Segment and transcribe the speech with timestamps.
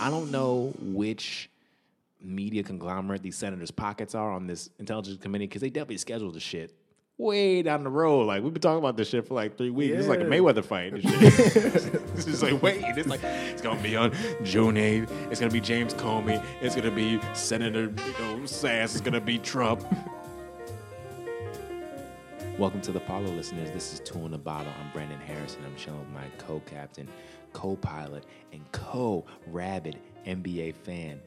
[0.00, 1.50] I don't know which
[2.20, 6.40] media conglomerate these senators' pockets are on this intelligence committee because they definitely scheduled the
[6.40, 6.74] shit
[7.18, 8.26] way down the road.
[8.26, 9.96] Like we've been talking about this shit for like three weeks.
[9.96, 10.92] It's like a Mayweather fight.
[10.94, 11.22] and shit.
[12.14, 14.12] it's just like wait, it's like it's gonna be on
[14.42, 15.10] June 8th.
[15.30, 16.44] It's gonna be James Comey.
[16.60, 18.84] It's gonna be Senator you know, Sasse.
[18.84, 19.84] It's gonna be Trump.
[22.58, 23.70] Welcome to the Follow listeners.
[23.72, 24.72] This is Two in the Bottle.
[24.80, 25.62] I'm Brandon Harrison.
[25.66, 27.06] I'm chilling with my co-captain,
[27.52, 31.20] co-pilot, and co-rabid NBA fan,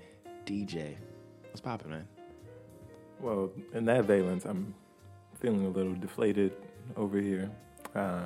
[0.46, 0.96] DJ.
[1.46, 2.08] What's poppin', man?
[3.20, 4.74] Well, in that valence, I'm
[5.40, 6.54] feeling a little deflated
[6.96, 7.50] over here.
[7.96, 8.26] Uh,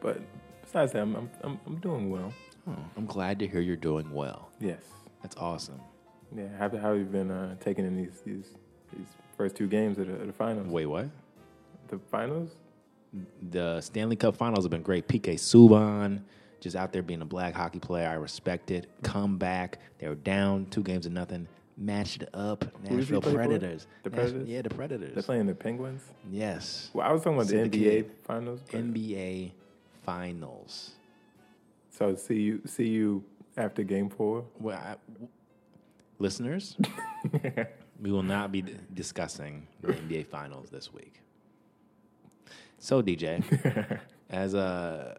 [0.00, 0.20] but
[0.62, 2.32] besides that, I'm, I'm, I'm, I'm doing well.
[2.68, 4.50] Oh, I'm glad to hear you're doing well.
[4.60, 4.82] Yes.
[5.22, 5.80] That's awesome.
[6.36, 6.48] Yeah.
[6.58, 8.54] How, how have you been uh, taking in these, these
[8.96, 10.68] these first two games of the, of the finals?
[10.68, 11.08] Wait, what?
[11.88, 12.50] The finals?
[13.50, 15.08] The Stanley Cup Finals have been great.
[15.08, 16.22] PK Subban
[16.66, 18.08] just out there being a black hockey player.
[18.08, 18.88] I respect it.
[19.02, 19.78] Come back.
[19.98, 21.46] They were down two games to nothing.
[21.78, 22.64] Matched up.
[22.88, 23.20] Who does he Nashville?
[23.34, 23.86] Predators.
[24.02, 24.48] The Nash- Predators?
[24.48, 25.14] yeah, the Predators.
[25.14, 26.02] They're playing the Penguins.
[26.30, 26.90] Yes.
[26.92, 28.60] Well, I was talking about the NBA finals.
[28.70, 29.52] but- NBA
[30.04, 30.92] Finals.
[31.90, 33.24] So see you see you
[33.56, 34.44] after game four.
[34.60, 35.28] Well, I, w-
[36.18, 36.76] listeners,
[38.00, 41.20] we will not be d- discussing the NBA Finals this week.
[42.78, 43.42] So, DJ,
[44.30, 45.16] as a,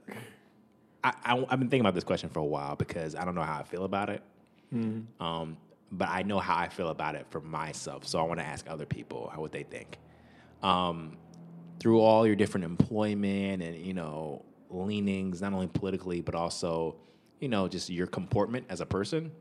[1.25, 3.59] I, I've been thinking about this question for a while because I don't know how
[3.59, 4.21] I feel about it.
[5.19, 5.57] Um,
[5.91, 8.05] but I know how I feel about it for myself.
[8.07, 9.97] So I want to ask other people how what they think.
[10.63, 11.17] Um,
[11.79, 16.95] through all your different employment and you know leanings, not only politically but also
[17.39, 19.31] you know just your comportment as a person,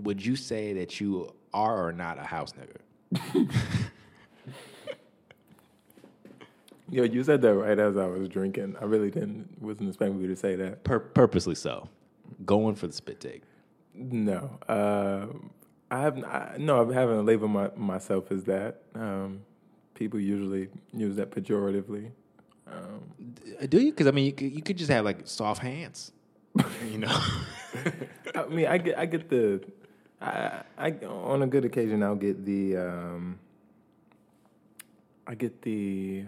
[0.00, 3.48] would you say that you are or not a house nigga?
[6.92, 8.76] Yo, you said that right as I was drinking.
[8.78, 10.84] I really didn't wasn't expecting you to say that.
[10.84, 11.88] Pur- purposely so,
[12.44, 13.44] going for the spit take.
[13.94, 15.28] No, uh,
[15.90, 16.90] I have I, no.
[16.90, 18.82] I haven't labeled my, myself as that.
[18.94, 19.40] Um,
[19.94, 22.10] people usually use that pejoratively.
[22.66, 23.00] Um,
[23.70, 23.92] Do you?
[23.92, 26.12] Because I mean, you could, you could just have like soft hands,
[26.90, 27.20] you know.
[28.34, 29.64] I mean, I get I get the.
[30.20, 32.76] I, I on a good occasion I'll get the.
[32.76, 33.38] Um,
[35.26, 36.26] I get the.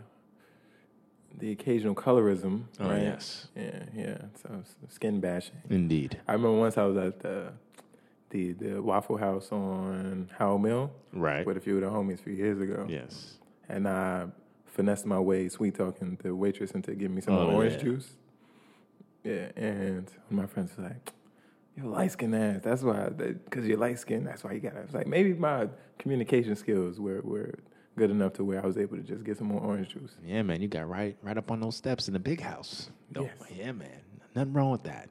[1.38, 2.64] The occasional colorism.
[2.80, 3.02] Oh, right?
[3.02, 3.48] yes.
[3.56, 4.18] Yeah, yeah.
[4.42, 5.56] So skin bashing.
[5.68, 6.20] Indeed.
[6.28, 7.52] I remember once I was at the
[8.30, 11.46] the, the Waffle House on Howell Mill Right.
[11.46, 12.84] with a few of the homies a few years ago.
[12.88, 13.34] Yes.
[13.68, 14.26] And I
[14.66, 17.78] finessed my way sweet talking the waitress into giving me some Oh, orange yeah.
[17.82, 18.08] juice.
[19.22, 21.12] Yeah, and my friends was like,
[21.76, 22.60] "You're light skinned ass.
[22.62, 24.26] That's why, because you're light skinned.
[24.26, 25.68] That's why you got." I was like, maybe my
[25.98, 27.54] communication skills were were
[27.96, 30.12] good enough to where I was able to just get some more orange juice.
[30.24, 32.90] Yeah, man, you got right right up on those steps in the big house.
[33.14, 33.30] Yes.
[33.54, 34.00] Yeah, man.
[34.34, 35.08] Nothing wrong with that.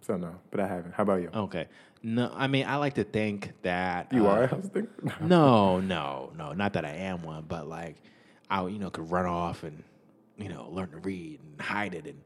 [0.00, 0.94] So no, but I haven't.
[0.94, 1.30] How about you?
[1.32, 1.68] Okay.
[2.02, 4.88] No, I mean, I like to think that you uh, are a house thing?
[5.20, 6.52] No, no, no.
[6.52, 7.96] Not that I am one, but like
[8.50, 9.82] I, you know, could run off and
[10.36, 12.20] you know learn to read and hide it and.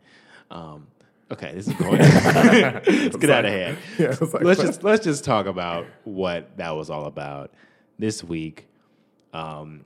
[0.48, 0.86] Um,
[1.30, 1.98] okay, this is going.
[1.98, 3.78] let's get out of hand.
[3.98, 7.52] Yeah, like, let's just let's just talk about what that was all about
[7.98, 8.65] this week.
[9.36, 9.84] Um,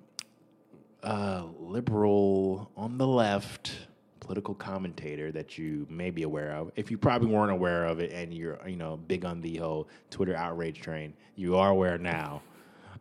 [1.03, 3.73] uh, liberal on the left
[4.21, 6.71] political commentator that you may be aware of.
[6.77, 9.89] If you probably weren't aware of it and you're you know big on the whole
[10.11, 12.43] Twitter outrage train, you are aware now.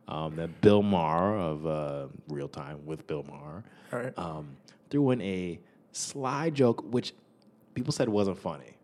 [0.08, 3.62] Um, that Bill Maher of uh, Real Time with Bill Maher
[3.92, 4.18] right.
[4.18, 4.56] um,
[4.90, 5.60] threw in a
[5.92, 7.12] sly joke, which
[7.74, 8.76] people said wasn't funny.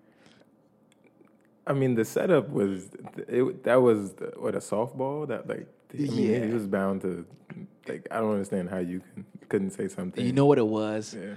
[1.67, 2.91] I mean, the setup was
[3.27, 6.45] it, that was the, what a softball that like I mean, Yeah.
[6.47, 7.27] he was bound to
[7.89, 10.25] like I don't understand how you can, couldn't say something.
[10.25, 11.15] You know what it was?
[11.19, 11.35] yeah.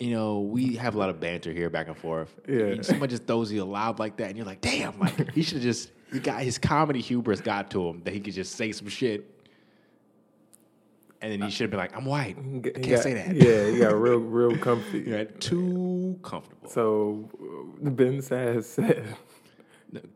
[0.00, 2.34] you know, we have a lot of banter here back and forth.
[2.48, 2.60] Yeah.
[2.66, 5.42] And Someone just throws you a loud like that, and you're like, damn, like he
[5.42, 8.54] should have just he got his comedy hubris got to him that he could just
[8.56, 9.34] say some shit.
[11.20, 12.36] And then he should have been like, I'm white.
[12.38, 13.34] I can't got- say that.
[13.34, 15.00] Yeah, he got real real comfy.
[15.00, 16.68] You're too comfortable.
[16.70, 17.28] So
[17.80, 19.16] Ben Sasse said,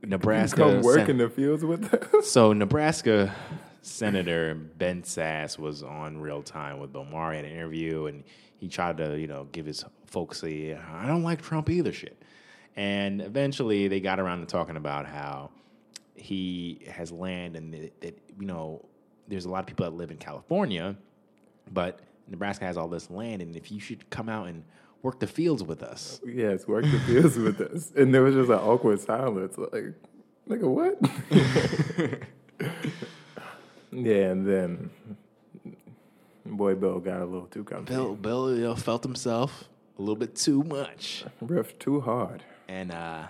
[0.04, 0.58] Nebraska.
[0.58, 3.34] "Come work sen- in the fields with us." So Nebraska
[3.82, 8.22] Senator Ben Sasse was on Real Time with Bill Maher at an interview, and
[8.56, 12.22] he tried to, you know, give his folksy, I don't like Trump either shit.
[12.76, 15.50] And eventually they got around to talking about how
[16.14, 18.86] he has land and that, that, you know,
[19.26, 20.96] there's a lot of people that live in California,
[21.70, 24.64] but Nebraska has all this land, and if you should come out and
[25.02, 26.20] work the fields with us.
[26.24, 29.58] yes, work the fields with us, and there was just an awkward silence.
[29.58, 29.94] Like,
[30.48, 30.98] nigga, what?
[33.92, 34.90] yeah, and then
[36.44, 37.92] boy Bill got a little too comfy.
[37.92, 39.68] Bill, Bill you know, felt himself
[39.98, 41.24] a little bit too much.
[41.40, 42.42] riff too hard.
[42.68, 43.28] and uh,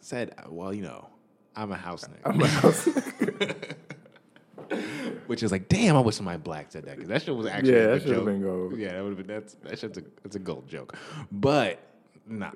[0.00, 1.08] said, "Well, you know,
[1.54, 2.20] I'm a house nigga.
[2.24, 3.74] I'm a house nigga.
[5.26, 7.72] Which is like, damn, I wish somebody black said that because that shit was actually
[7.72, 8.24] Yeah, a that should've joke.
[8.26, 8.76] been gold.
[8.76, 10.96] Yeah, that would have been that's that shit's a that's a gold joke,
[11.30, 11.78] but
[12.26, 12.50] nah,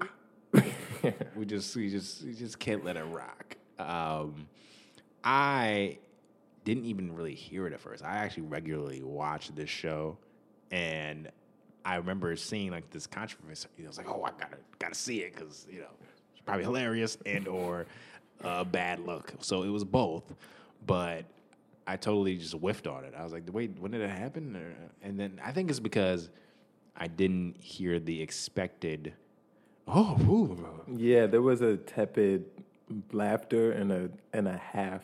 [1.36, 3.56] we just we just we just can't let it rock.
[3.78, 4.48] Um,
[5.22, 5.98] I
[6.64, 8.04] didn't even really hear it at first.
[8.04, 10.18] I actually regularly watch this show,
[10.70, 11.30] and
[11.84, 13.68] I remember seeing like this controversy.
[13.82, 15.90] I was like, oh, I gotta gotta see it because you know
[16.32, 17.86] it's probably hilarious and or
[18.42, 19.32] a bad look.
[19.40, 20.24] So it was both,
[20.86, 21.24] but
[21.86, 23.14] I totally just whiffed on it.
[23.16, 24.56] I was like, wait, when did it happen?
[24.56, 26.28] Uh, and then I think it's because
[26.96, 29.14] I didn't hear the expected.
[29.86, 32.44] Oh, ooh, Yeah, there was a tepid
[33.12, 35.02] laughter and a and a half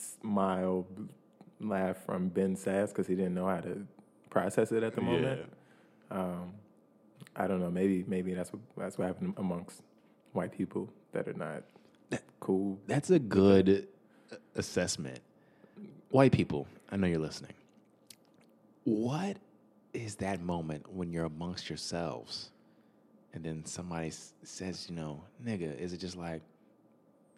[0.00, 0.86] smile
[1.60, 3.86] laugh from Ben Sasse because he didn't know how to
[4.30, 5.52] process it at the moment.
[6.10, 6.52] Um,
[7.36, 7.70] I don't know.
[7.70, 9.82] Maybe maybe that's what that's what happened amongst
[10.32, 11.62] white people that are not
[12.40, 12.78] cool.
[12.86, 13.88] That's a good
[14.54, 15.20] assessment.
[16.10, 17.52] White people, I know you're listening.
[18.84, 19.36] What
[19.92, 22.50] is that moment when you're amongst yourselves
[23.32, 26.42] and then somebody s- says, you know, nigga, is it just like,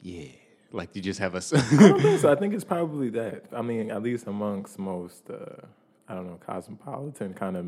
[0.02, 0.28] yeah,
[0.72, 1.38] like you just have a.
[1.38, 2.32] s- I don't think so.
[2.34, 3.44] I think it's probably that.
[3.52, 5.66] I mean, at least amongst most, uh,
[6.08, 7.66] I don't know, cosmopolitan kind of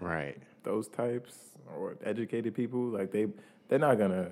[0.00, 0.38] right.
[0.62, 1.34] those types
[1.76, 3.26] or educated people, like they
[3.68, 4.30] they're not gonna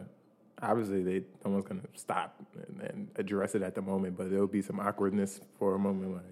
[0.60, 2.34] obviously they no one's gonna stop
[2.66, 6.14] and, and address it at the moment, but there'll be some awkwardness for a moment,
[6.14, 6.24] like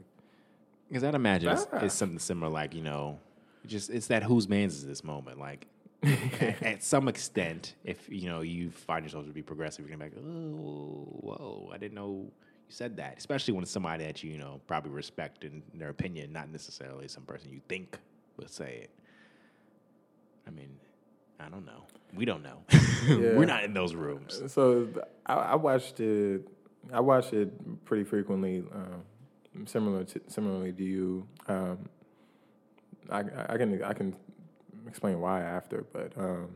[0.88, 1.84] Because I'd imagine it's, Ah.
[1.84, 3.18] it's something similar, like, you know,
[3.66, 5.38] just it's that whose man's is this moment?
[5.38, 5.66] Like,
[6.62, 10.16] at, some extent, if you know you find yourself to be progressive, you're gonna be
[10.16, 12.32] like, oh, whoa, I didn't know you
[12.68, 13.16] said that.
[13.18, 17.08] Especially when it's somebody that you you know probably respect in their opinion, not necessarily
[17.08, 17.98] some person you think
[18.36, 18.90] would say it.
[20.46, 20.76] I mean,
[21.40, 21.84] I don't know.
[22.14, 22.62] We don't know.
[23.06, 23.36] Yeah.
[23.36, 24.42] We're not in those rooms.
[24.48, 24.88] So
[25.26, 26.48] I, I watched it.
[26.92, 28.64] I watched it pretty frequently.
[28.74, 31.28] Um, similar to similarly to you.
[31.46, 31.88] Um,
[33.10, 34.16] I, I can I can
[34.86, 36.48] explain why after, but um,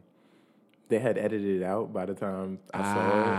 [0.88, 2.94] they had edited it out by the time I Ah,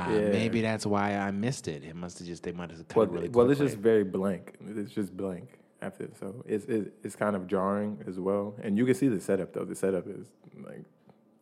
[0.08, 0.22] saw it.
[0.24, 0.30] Yeah.
[0.32, 1.84] maybe that's why I missed it.
[1.84, 4.04] It must have just they might have cut Well, it really well, it's just very
[4.04, 4.56] blank.
[4.76, 8.56] It's just blank after, so it's it's, it's kind of jarring as well.
[8.64, 9.66] And you can see the setup though.
[9.66, 10.28] The setup is
[10.64, 10.84] like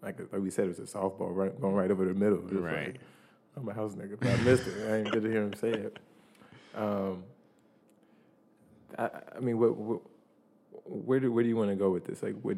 [0.02, 2.40] like like we said, it was a softball right, going right over the middle.
[2.40, 2.88] Right.
[2.88, 3.00] like,
[3.58, 4.90] I'm a house nigga, but I missed it.
[4.90, 6.00] I ain't good to hear him say it.
[6.76, 7.24] Um,
[8.98, 10.02] I, I mean, what, what,
[10.86, 12.24] where do where do you want to go with this?
[12.24, 12.58] Like, what,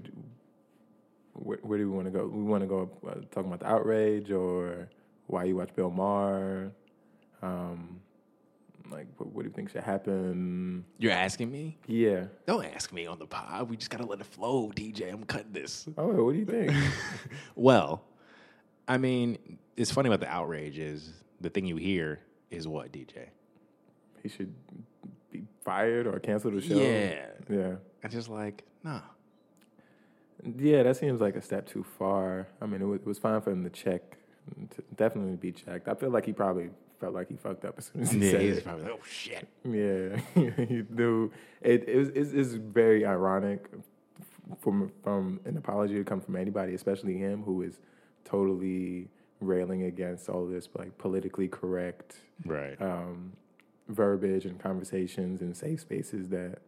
[1.34, 2.26] where, where do we want to go?
[2.28, 4.90] We want to go uh, talking about the outrage or
[5.28, 6.72] why you watch Bill Maher.
[7.42, 8.00] Um,
[8.92, 10.84] like, what, what do you think should happen?
[10.98, 11.78] You're asking me?
[11.88, 12.26] Yeah.
[12.46, 13.70] Don't ask me on the pod.
[13.70, 15.12] We just gotta let it flow, DJ.
[15.12, 15.88] I'm cutting this.
[15.98, 16.72] Oh, what do you think?
[17.56, 18.04] Well,
[18.88, 22.20] I mean, it's funny about the outrage is the thing you hear
[22.50, 23.30] is what, DJ?
[24.22, 24.54] he should
[25.32, 26.76] be fired or cancel the show.
[26.76, 27.26] Yeah.
[27.50, 27.76] Yeah.
[28.04, 29.02] I just like, nah.
[30.58, 32.48] Yeah, that seems like a step too far.
[32.62, 34.18] I mean, it was, it was fine for him to check,
[34.76, 35.88] to definitely be checked.
[35.88, 38.32] I feel like he probably felt like he fucked up as soon as he Yeah,
[38.32, 38.64] said he's it.
[38.64, 39.48] probably like, oh shit.
[39.64, 41.32] Yeah, he knew.
[41.62, 43.68] It, it was, it's, it's very ironic
[44.60, 47.80] from from an apology to come from anybody, especially him, who is
[48.26, 49.08] totally
[49.40, 52.80] railing against all this like politically correct Right.
[52.82, 53.34] um,
[53.88, 56.60] verbiage and conversations and safe spaces that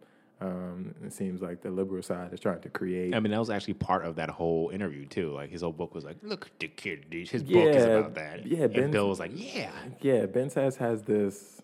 [0.41, 3.15] um, it seems like the liberal side is trying to create.
[3.15, 5.31] I mean, that was actually part of that whole interview too.
[5.31, 7.09] Like his whole book was like, "Look at the kid.
[7.09, 7.29] dude.
[7.29, 9.71] His book is about that." yeah, and Ben's- Bill was like, "Yeah,
[10.01, 11.61] Yeah, Ben Sasse has this.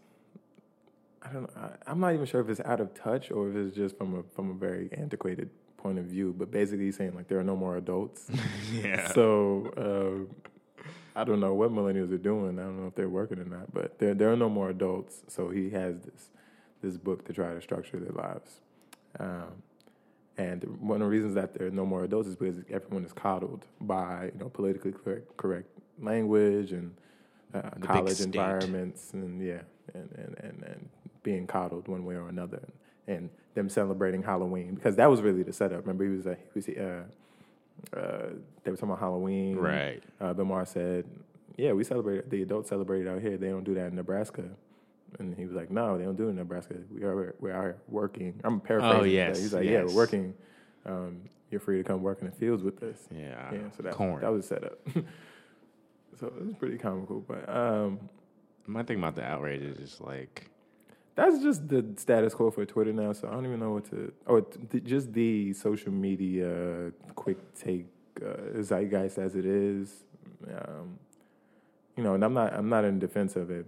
[1.22, 1.62] I don't know.
[1.62, 4.16] I, I'm not even sure if it's out of touch or if it's just from
[4.20, 6.34] a from a very antiquated point of view.
[6.38, 8.30] But basically, he's saying like there are no more adults.
[8.72, 10.84] yeah." so uh,
[11.20, 12.58] I don't know what millennials are doing.
[12.60, 13.74] I don't know if they're working or not.
[13.74, 15.24] But there there are no more adults.
[15.28, 16.30] So he has this
[16.82, 18.62] this book to try to structure their lives.
[19.20, 19.64] Um,
[20.38, 23.12] and one of the reasons that there are no more adults is because everyone is
[23.12, 25.68] coddled by you know politically correct, correct
[26.00, 26.96] language and
[27.54, 29.62] uh, college environments and yeah
[29.94, 30.90] and, and, and, and
[31.24, 32.62] being coddled one way or another
[33.08, 35.82] and them celebrating Halloween because that was really the setup.
[35.82, 38.30] Remember he was uh, he was uh, uh,
[38.64, 39.58] they were talking about Halloween.
[39.58, 40.04] Right.
[40.22, 41.06] Uh, Bill Maher said,
[41.58, 43.38] "Yeah, we celebrate the adults celebrate it out here.
[43.38, 44.44] They don't do that in Nebraska."
[45.18, 46.76] And he was like, "No, they don't do it in Nebraska.
[46.92, 49.02] We are we're working." I'm paraphrasing.
[49.02, 50.34] Oh, yes, he's like, "Yeah, we're working.
[50.86, 53.52] Um, you're free to come work in the fields with us." Yeah.
[53.52, 54.22] Yeah, so that corn.
[54.22, 54.80] that was set up.
[56.20, 58.00] so it was pretty comical, but um,
[58.68, 60.50] My thing about the outrage is just like,
[61.16, 63.14] that's just the status quo for Twitter now.
[63.14, 64.14] So I don't even know what to.
[64.28, 67.88] Oh, t- t- just the social media quick take
[68.26, 70.04] uh, zeitgeist as it is.
[70.48, 71.00] Um,
[72.00, 73.66] you know, and I'm not I'm not in defense of it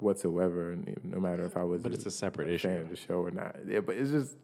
[0.00, 0.76] whatsoever.
[1.02, 2.68] No matter if I was, But it's a separate fan issue.
[2.82, 3.56] of the show or not.
[3.66, 4.36] Yeah, but it's just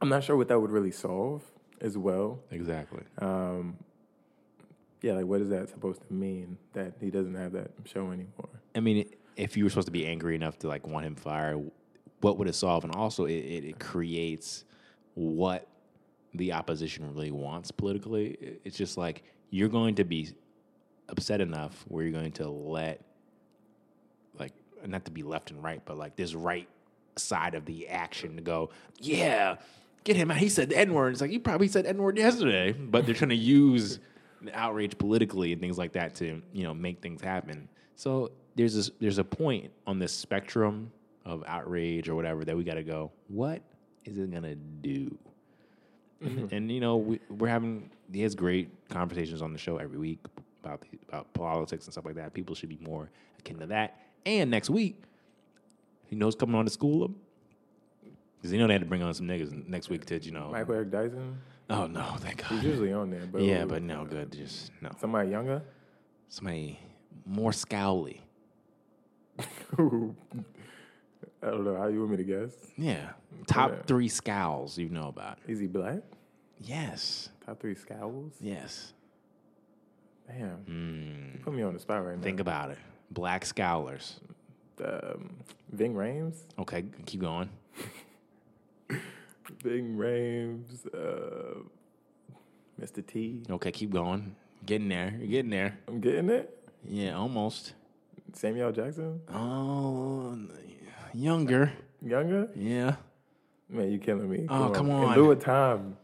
[0.00, 1.42] I'm not sure what that would really solve
[1.82, 2.38] as well.
[2.50, 3.02] Exactly.
[3.18, 3.76] Um,
[5.02, 8.48] yeah, like what is that supposed to mean that he doesn't have that show anymore?
[8.74, 9.04] I mean,
[9.36, 11.70] if you were supposed to be angry enough to like want him fired,
[12.22, 12.84] what would it solve?
[12.84, 14.64] And also, it, it, it creates
[15.12, 15.68] what
[16.32, 18.58] the opposition really wants politically.
[18.64, 20.30] It's just like you're going to be
[21.08, 23.00] upset enough where you're going to let,
[24.38, 24.52] like,
[24.86, 26.68] not to be left and right, but like this right
[27.16, 29.56] side of the action to go, yeah,
[30.04, 30.36] get him out.
[30.36, 31.12] He said the N word.
[31.12, 33.98] It's like, you probably said N word yesterday, but they're trying to use
[34.40, 37.68] the outrage politically and things like that to, you know, make things happen.
[37.96, 40.92] So there's this, there's a point on this spectrum
[41.24, 43.62] of outrage or whatever that we got to go, what
[44.04, 45.18] is it going to do?
[46.20, 46.54] And, mm-hmm.
[46.54, 50.20] and, you know, we, we're having, he has great conversations on the show every week
[50.62, 52.34] about, the, about politics and stuff like that.
[52.34, 54.00] People should be more akin to that.
[54.26, 55.02] And next week,
[56.06, 57.14] he knows coming on to school him.
[58.36, 60.50] Because you know they had to bring on some niggas next week to, you know.
[60.52, 61.38] Michael Eric Dyson,
[61.70, 62.52] Oh, no, thank God.
[62.52, 64.32] he's usually on there, but Yeah, but no, good.
[64.32, 64.90] Just, no.
[65.00, 65.62] somebody younger.
[66.28, 66.78] Somebody
[67.26, 68.20] more scowly.
[69.40, 69.44] I
[71.50, 72.52] don't know how you want me to guess.
[72.76, 73.10] Yeah.
[73.46, 73.82] Top Yeah.
[73.86, 75.38] three scowls you know about.
[75.46, 76.00] Is he black?
[76.60, 77.28] Yes.
[77.46, 78.32] Top three scowls.
[78.40, 78.92] Yes.
[80.28, 81.34] Damn, Mm.
[81.34, 82.22] you put me on the spot right now.
[82.22, 82.78] Think about it.
[83.10, 84.14] Black scowlers.
[84.84, 85.30] um,
[85.72, 86.36] Ving Rhames.
[86.58, 87.48] Okay, keep going.
[89.62, 90.86] Ving Rhames.
[90.94, 91.60] Uh,
[92.80, 93.04] Mr.
[93.04, 93.42] T.
[93.50, 94.36] Okay, keep going.
[94.66, 95.14] Getting there.
[95.18, 95.78] You're getting there.
[95.88, 96.54] I'm getting it.
[96.88, 97.72] Yeah, almost.
[98.34, 99.20] Samuel Jackson.
[99.34, 100.38] Oh,
[101.14, 101.72] younger.
[102.04, 102.48] Younger.
[102.54, 102.96] Yeah.
[103.68, 104.46] Man, you're killing me.
[104.48, 105.12] Oh, come In on.
[105.14, 105.96] In lieu of time.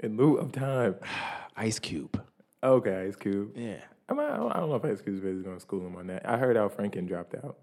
[0.00, 0.94] In lieu of time.
[1.56, 2.22] Ice Cube.
[2.62, 3.52] Okay, Ice Cube.
[3.56, 3.76] Yeah.
[4.08, 5.96] I, mean, I, don't, I don't know if Ice Cube's is going to school him
[5.96, 6.28] on that.
[6.28, 7.58] I heard Al Franken dropped out.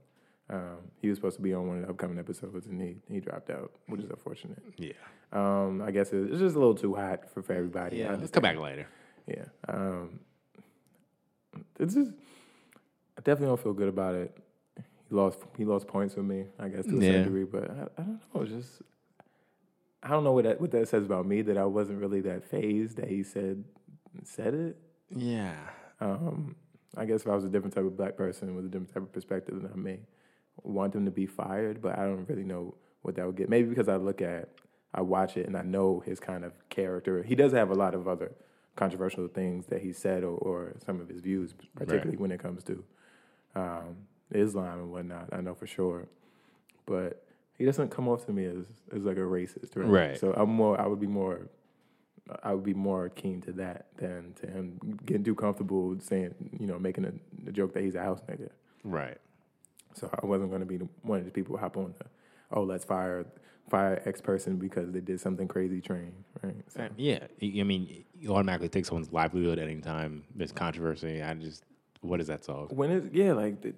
[0.49, 3.19] Um, he was supposed to be on one of the upcoming episodes, and he, he
[3.19, 4.61] dropped out, which is unfortunate.
[4.77, 4.93] Yeah.
[5.33, 7.97] Um, I guess it- it's just a little too hot for, for everybody.
[7.97, 8.15] Yeah.
[8.15, 8.87] Let's come back later.
[9.27, 9.45] Yeah.
[9.67, 10.19] Um,
[11.79, 12.11] it's just,
[13.17, 14.37] I definitely don't feel good about it.
[15.09, 17.01] He lost he lost points with me, I guess, to a Yeah.
[17.11, 17.43] certain degree.
[17.43, 18.41] But I, I don't know.
[18.41, 18.81] It's just,
[20.03, 22.43] I don't know what that what that says about me that I wasn't really that
[22.43, 23.63] phased that he said
[24.23, 24.77] said it.
[25.09, 25.55] Yeah.
[25.99, 26.55] Um,
[26.97, 29.03] I guess if I was a different type of black person with a different type
[29.03, 29.99] of perspective, then I may
[30.63, 31.81] want him to be fired.
[31.81, 33.49] But I don't really know what that would get.
[33.49, 34.49] Maybe because I look at,
[34.93, 37.23] I watch it, and I know his kind of character.
[37.23, 38.33] He does have a lot of other
[38.75, 42.63] controversial things that he said, or, or some of his views, particularly when it comes
[42.63, 42.83] to
[43.55, 43.97] um,
[44.33, 45.29] Islam and whatnot.
[45.31, 46.07] I know for sure,
[46.85, 47.25] but
[47.57, 49.87] he doesn't come off to me as as like a racist, right?
[49.87, 50.19] Right.
[50.19, 50.79] So I'm more.
[50.79, 51.47] I would be more.
[52.43, 56.65] I would be more keen to that than to him getting too comfortable saying, you
[56.67, 57.13] know, making a,
[57.47, 58.49] a joke that he's a house nigga.
[58.83, 59.17] Right.
[59.93, 62.05] So I wasn't going to be one of the people who hop on the,
[62.51, 63.25] oh, let's fire
[63.69, 66.13] fire X person because they did something crazy train,
[66.43, 66.55] right?
[66.67, 67.25] So, Uh, Yeah.
[67.41, 70.23] I I mean, you automatically take someone's livelihood at any time.
[70.35, 71.21] There's controversy.
[71.23, 71.63] I just,
[72.01, 72.71] what does that solve?
[72.71, 73.73] when it's yeah, like the,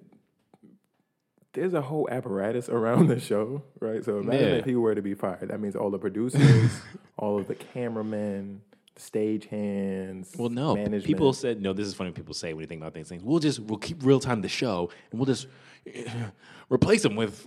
[1.54, 4.04] there's a whole apparatus around the show, right?
[4.04, 4.54] So imagine Yeah.
[4.56, 5.48] if he were to be fired.
[5.48, 6.70] That means all the producers,
[7.16, 8.60] all of the cameramen,
[8.94, 10.34] the stage hands.
[10.38, 10.74] Well, no.
[10.74, 11.04] management.
[11.04, 11.72] People said no.
[11.72, 12.10] This is funny.
[12.12, 14.48] People say when you think about these things, we'll just we'll keep real time the
[14.48, 15.46] show and we'll just
[15.86, 16.10] uh,
[16.70, 17.42] replace them with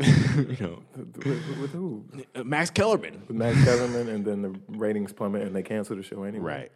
[0.59, 1.25] you know with,
[1.59, 2.03] with- who?
[2.35, 3.21] uh, Max Kellerman.
[3.27, 6.43] With Max Kellerman, and then the ratings plummet, and they cancel the show anyway.
[6.59, 6.71] Right.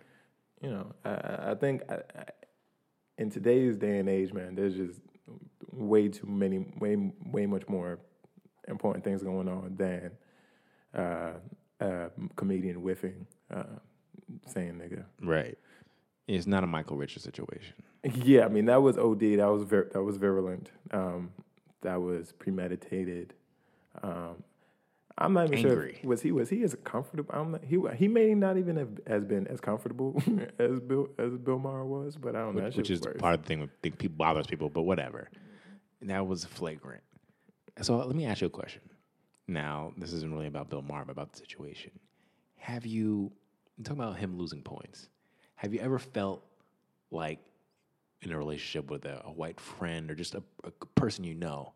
[0.61, 2.23] you know, I- I, I think I, I,
[3.17, 4.99] in today's day and age, man, there's just
[5.75, 6.95] way too many, way,
[7.31, 7.99] way much more
[8.67, 10.11] important things going on than
[10.93, 11.33] uh,
[11.79, 13.63] a comedian whiffing, uh,
[14.47, 15.05] saying nigga.
[15.21, 15.57] Right.
[16.27, 17.75] It's not a Michael Richards situation.
[18.23, 19.19] Yeah, I mean that was OD.
[19.19, 20.69] That was vir- that was virulent.
[20.91, 21.31] Um,
[21.81, 23.33] that was premeditated.
[24.03, 24.43] Um,
[25.17, 25.97] I'm not even Angry.
[26.01, 26.09] sure.
[26.09, 27.33] Was he was he as comfortable?
[27.33, 30.21] I'm not, he he may not even have has been as comfortable
[30.59, 32.61] as Bill as Bill Maher was, but I don't know.
[32.69, 33.17] that which is worse.
[33.17, 35.29] part of the thing that think people bothers people, but whatever.
[36.05, 37.03] That was flagrant.
[37.81, 38.81] So uh, let me ask you a question.
[39.47, 41.91] Now, this isn't really about Bill Maher, but about the situation.
[42.57, 43.31] Have you
[43.83, 45.09] talking about him losing points?
[45.55, 46.43] Have you ever felt
[47.11, 47.39] like
[48.21, 51.73] in a relationship with a, a white friend or just a, a person you know,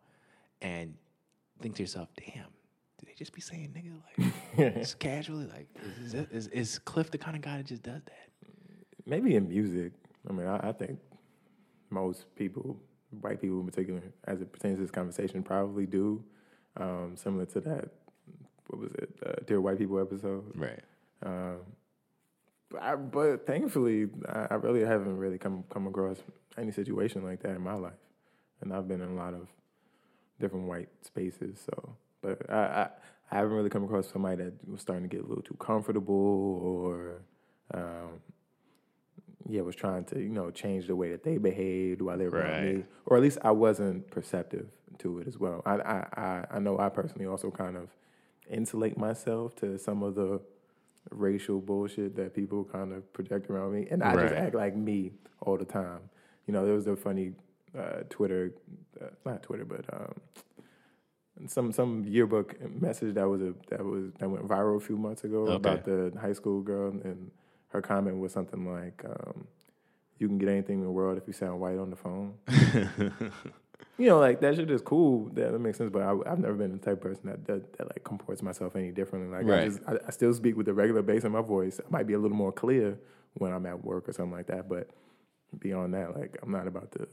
[0.62, 0.94] and
[1.60, 2.46] think to yourself, "Damn,
[2.98, 4.24] did they just be saying nigga
[4.56, 5.46] like just casually?
[5.46, 5.68] Like,
[6.02, 8.50] is, is, is, is Cliff the kind of guy that just does that?"
[9.06, 9.92] Maybe in music.
[10.28, 10.98] I mean, I, I think
[11.90, 12.76] most people,
[13.20, 16.24] white people in particular, as it pertains to this conversation, probably do.
[16.76, 17.88] Um, similar to that,
[18.68, 20.44] what was it, uh, Dear White People episode.
[20.54, 20.80] Right.
[21.22, 21.58] Um,
[22.80, 26.18] I, but thankfully, I, I really haven't really come come across
[26.56, 27.92] any situation like that in my life,
[28.60, 29.48] and I've been in a lot of
[30.38, 31.60] different white spaces.
[31.66, 32.88] So, but I, I,
[33.32, 36.14] I haven't really come across somebody that was starting to get a little too comfortable
[36.14, 37.22] or,
[37.74, 38.20] um,
[39.50, 42.38] yeah, was trying to you know change the way that they behaved while they were
[42.38, 45.62] around me, or at least I wasn't perceptive to it as well.
[45.64, 47.88] I, I, I, I know I personally also kind of
[48.50, 50.40] insulate myself to some of the
[51.10, 55.12] racial bullshit that people kind of project around me, and I just act like me
[55.40, 56.00] all the time.
[56.46, 57.32] You know, there was a funny
[57.78, 58.52] uh, Twitter,
[59.00, 60.14] uh, not Twitter, but um,
[61.46, 65.24] some some yearbook message that was a that was that went viral a few months
[65.24, 65.56] ago Okay.
[65.56, 67.30] about the high school girl, and
[67.70, 69.46] her comment was something like, um,
[70.18, 72.34] "You can get anything in the world if you sound white on the phone."
[73.98, 75.30] you know, like that shit is cool.
[75.34, 75.90] That, that makes sense.
[75.92, 78.76] But I, I've never been the type of person that, that that like comports myself
[78.76, 79.36] any differently.
[79.36, 81.80] Like I just I, I still speak with the regular bass in my voice.
[81.84, 82.98] I might be a little more clear
[83.34, 84.68] when I'm at work or something like that.
[84.68, 84.90] But
[85.58, 87.06] beyond that, like I'm not about to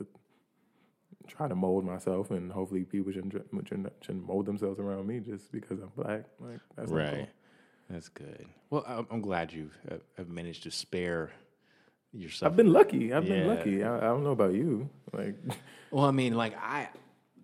[1.28, 5.52] try to mold myself, and hopefully people shouldn't shouldn't, shouldn't mold themselves around me just
[5.52, 6.24] because I'm black.
[6.40, 7.14] Like that's right.
[7.14, 7.28] cool.
[7.90, 8.46] That's good.
[8.70, 11.32] Well, I'm, I'm glad you have, uh, have managed to spare
[12.14, 12.52] yourself.
[12.52, 13.14] I've been lucky.
[13.14, 13.36] I've Yeah.
[13.36, 13.84] been lucky.
[13.84, 14.90] I, I don't know about you.
[15.14, 15.36] Like
[15.92, 16.90] Well, I mean, like I,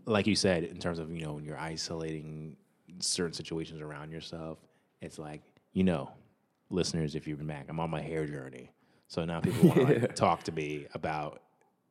[0.06, 2.58] like you said, in terms of you know when you're isolating
[3.00, 4.58] certain situations around yourself,
[5.02, 6.12] it's like you know,
[6.70, 8.70] listeners, if you've been back, I'm on my hair journey,
[9.08, 10.00] so now people want to Yeah.
[10.02, 11.42] like, talk to me about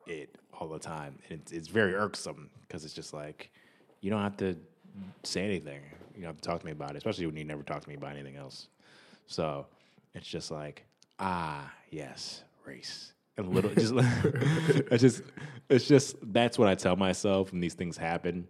[0.07, 3.51] it all the time, and it's, it's very irksome because it's just like
[4.03, 4.57] you don't have to
[5.25, 5.81] say anything,
[6.17, 7.95] you have to talk to me about it, especially when you never talk to me
[7.95, 8.69] about anything else.
[9.27, 9.67] So
[10.15, 10.85] it's just like
[11.19, 13.13] ah yes, race.
[13.39, 15.23] And little, just it's just,
[15.71, 18.47] it's just that's what I tell myself when these things happen.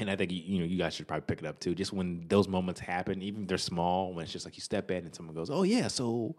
[0.00, 1.74] And I think you, you know you guys should probably pick it up too.
[1.74, 4.90] Just when those moments happen, even if they're small, when it's just like you step
[4.90, 6.34] in and someone goes, "Oh yeah, so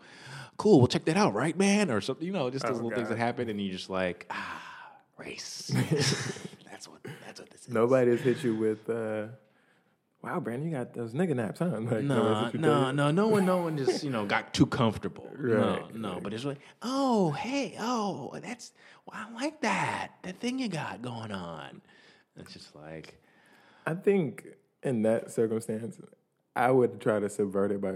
[0.58, 2.92] cool, we'll check that out, right, man?" Or something, you know, just those Oh, little
[2.98, 4.62] things that happen, and you're just like, "Ah,
[5.18, 5.72] race."
[6.70, 7.70] that's what that's what this is.
[7.70, 8.88] nobody's hit you with.
[8.90, 9.28] Uh,
[10.24, 11.66] Wow, Brandon, you got those nigga naps, huh?
[11.82, 15.30] Like, No, no, no, no one, no one just you know got too comfortable.
[15.38, 16.24] No, Right, no, right.
[16.24, 18.72] but it's like, oh, hey, oh, that's,
[19.06, 21.82] well, I like that, that thing you got going on.
[22.38, 23.22] It's just like,
[23.86, 24.46] I think
[24.82, 26.00] in that circumstance,
[26.56, 27.96] I would try to subvert it by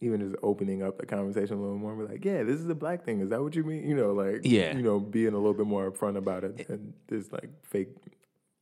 [0.00, 1.94] even just opening up the conversation a little more.
[1.96, 3.20] Be like, yeah, this is a black thing.
[3.20, 3.86] Is that what you mean?
[3.86, 4.74] You know, like, Yeah.
[4.74, 7.88] you know, being a little bit more upfront about it and this like fake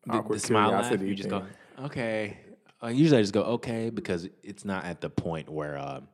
[0.08, 1.08] awkward the smile laugh, curiosity.
[1.08, 1.46] you just thing.
[1.76, 2.38] go, okay.
[2.86, 6.06] Uh, usually I just go, okay, because it's not at the point where um,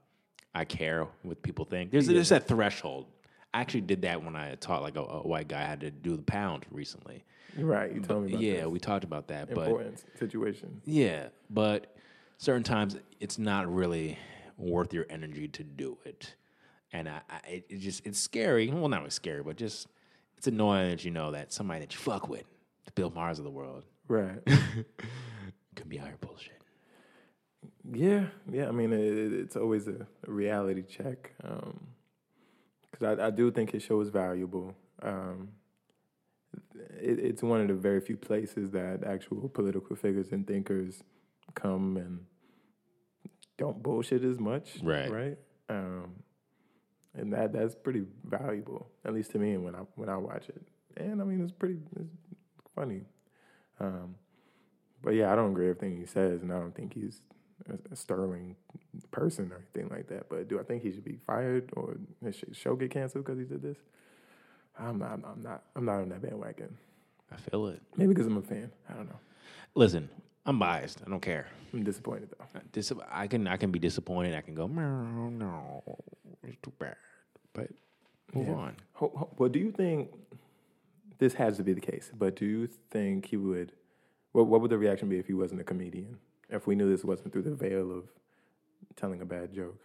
[0.54, 1.90] I care what people think.
[1.90, 3.06] There's, there's that threshold.
[3.52, 6.16] I actually did that when I taught like a, a white guy how to do
[6.16, 7.24] the pound recently.
[7.58, 7.92] right.
[7.92, 8.46] You told me about that.
[8.46, 8.66] yeah, this.
[8.66, 10.80] we talked about that, but important situation.
[10.86, 11.94] Yeah, but
[12.38, 14.18] certain times it's not really
[14.56, 16.34] worth your energy to do it,
[16.94, 18.70] and I, I it, it just it's scary.
[18.70, 19.88] Well, not really scary, but just
[20.38, 22.44] it's annoying that you know that somebody that you fuck with,
[22.86, 24.38] the Bill Mahers of the world, Right.
[25.76, 26.61] could be higher bullshit.
[27.90, 28.68] Yeah, yeah.
[28.68, 31.32] I mean, it, it- it's always a, reality check
[32.90, 34.74] because I, I do think his show is valuable.
[35.02, 35.48] Um,
[37.00, 41.02] it, it's one of the very few places that actual political figures and thinkers
[41.54, 42.20] come and
[43.58, 44.76] don't bullshit as much.
[44.82, 45.10] Right.
[45.10, 45.38] Right.
[45.68, 46.12] Um,
[47.14, 50.62] and that that's pretty valuable, at least to me when I when I watch it.
[50.96, 52.08] And I mean, it's pretty it's
[52.74, 53.02] funny.
[53.80, 54.14] Um,
[55.02, 57.20] but yeah, I don't agree with everything he says, and I don't think he's
[57.68, 58.56] a, a sterling
[59.10, 60.28] person or anything like that.
[60.28, 63.44] But do I think he should be fired or his show get canceled because he
[63.44, 63.78] did this?
[64.78, 65.12] I'm not.
[65.24, 65.62] I'm not.
[65.76, 66.76] I'm not on that bandwagon.
[67.30, 67.80] I feel it.
[67.96, 68.70] Maybe because I'm a fan.
[68.88, 69.18] I don't know.
[69.74, 70.08] Listen,
[70.46, 71.00] I'm biased.
[71.06, 71.46] I don't care.
[71.72, 72.60] I'm disappointed though.
[72.72, 74.34] Dis- I can I can be disappointed.
[74.34, 75.82] I can go no, no,
[76.42, 76.96] it's too bad.
[77.54, 77.68] But
[78.34, 78.54] move Yeah.
[78.54, 78.76] on.
[78.94, 80.10] Ho- ho- Well, do you think
[81.18, 82.10] this has to be the case?
[82.16, 83.72] But do you think he would?
[84.32, 86.18] What What would the reaction be if he wasn't a comedian?
[86.52, 88.04] If we knew this wasn't through the veil of
[88.96, 89.78] telling a bad joke?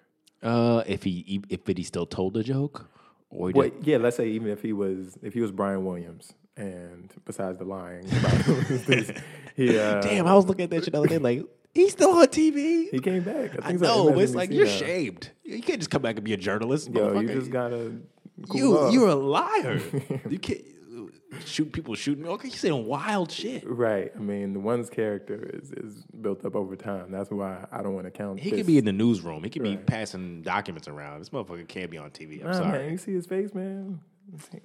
[0.43, 2.87] Uh, if he if he still told the joke,
[3.29, 6.33] or Well, did- yeah, let's say even if he was if he was Brian Williams,
[6.55, 9.17] and besides the lying, about
[9.55, 11.17] he uh, Damn, I was looking at that shit the other day.
[11.17, 12.89] Like, he's still on TV.
[12.91, 13.51] he came back.
[13.63, 14.71] I think know, but it's like you're now.
[14.71, 15.31] shamed.
[15.43, 16.91] You can't just come back and be a journalist.
[16.91, 17.93] Yo, you just gotta.
[18.49, 18.93] Cool you off.
[18.93, 19.81] you're a liar.
[20.29, 20.61] you can't
[21.45, 22.23] shoot people shooting.
[22.23, 22.29] Me.
[22.29, 23.63] Okay, you're saying wild shit.
[23.67, 24.11] right.
[24.15, 27.11] I mean, the one's character is is built up over time.
[27.11, 28.39] That's why I don't want to count.
[28.39, 28.59] He this.
[28.59, 29.43] could be in the newsroom.
[29.43, 31.19] He could be passing documents around.
[31.19, 32.41] This motherfucker can't be on TV.
[32.41, 32.79] I'm Nah, sorry.
[32.79, 33.99] man, you see his face, man.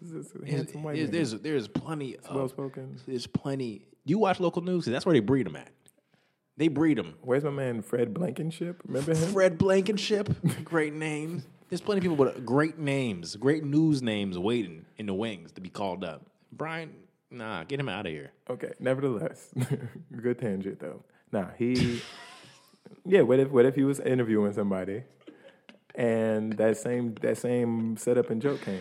[0.00, 1.10] He's There's, there's, man.
[1.10, 2.98] there's there's plenty well of spoken.
[3.06, 3.86] there's plenty.
[4.04, 5.68] You watch local news that's where they breed them at.
[6.56, 7.14] They breed them.
[7.22, 8.82] Where's my man Fred Blankenship?
[8.86, 9.32] Remember him?
[9.32, 10.28] Fred Blankenship,
[10.64, 11.44] great name.
[11.68, 15.60] There's plenty of people with great names, great news names waiting in the wings to
[15.60, 16.26] be called up.
[16.52, 16.92] Brian,
[17.30, 18.32] nah, get him out of here.
[18.48, 18.72] Okay.
[18.78, 19.52] Nevertheless,
[20.22, 21.04] good tangent though.
[21.32, 22.02] Nah, he.
[23.04, 23.22] yeah.
[23.22, 25.02] What if what if he was interviewing somebody,
[25.94, 28.80] and that same that same setup and joke came?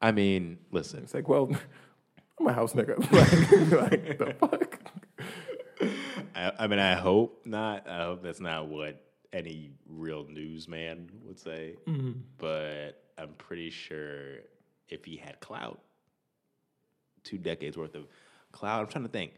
[0.00, 1.50] I mean, listen, It's like, well,
[2.40, 2.98] I'm a house nigga.
[3.70, 4.78] like, like the fuck.
[6.34, 7.88] I, I mean, I hope not.
[7.88, 11.74] I hope that's not what any real newsman would say.
[11.86, 12.12] Mm-hmm.
[12.38, 14.36] But I'm pretty sure
[14.88, 15.80] if he had clout,
[17.24, 18.06] two decades worth of
[18.52, 18.80] clout.
[18.80, 19.32] I'm trying to think.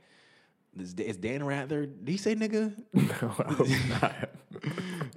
[0.79, 1.85] Is, is Dan Rather?
[1.87, 2.75] Did he say nigga?
[2.95, 4.31] No, I hope not.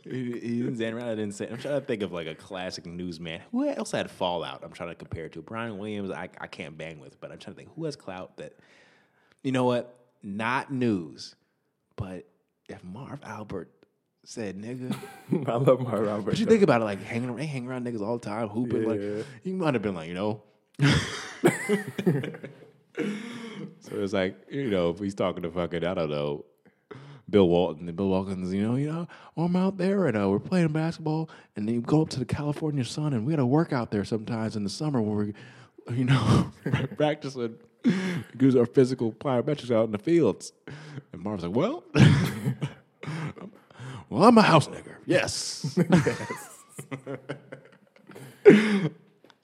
[0.77, 1.47] Dan Rather didn't say.
[1.47, 3.41] I'm trying to think of like a classic newsman.
[3.51, 4.61] Who else had fallout?
[4.63, 5.41] I'm trying to compare it to.
[5.41, 8.37] Brian Williams, I, I can't bang with, but I'm trying to think who has clout
[8.37, 8.57] that.
[9.43, 9.95] You know what?
[10.23, 11.35] Not news,
[11.95, 12.25] but
[12.69, 13.69] if Marv Albert
[14.23, 14.95] said nigga,
[15.47, 16.31] I love my Robert.
[16.31, 18.47] but you think about it, like hanging around, they hang around niggas all the time,
[18.47, 18.83] hooping.
[18.83, 18.87] Yeah.
[18.87, 20.41] Like he might have been like, you know.
[23.79, 26.45] so it's like you know, if he's talking to fucking, I don't know,
[27.29, 29.07] Bill Walton, and Bill Walton's, you know, you know,
[29.37, 32.19] oh, I'm out there and uh, we're playing basketball, and then you go up to
[32.19, 35.15] the California sun, and we got to work out there sometimes in the summer when
[35.15, 36.51] we're, you know,
[36.97, 37.55] practicing.
[38.37, 40.53] Gives our physical plyometrics out in the fields,
[41.11, 41.83] and Marv's like, "Well,
[44.09, 44.95] well, I'm a house nigger.
[45.05, 45.77] Yes,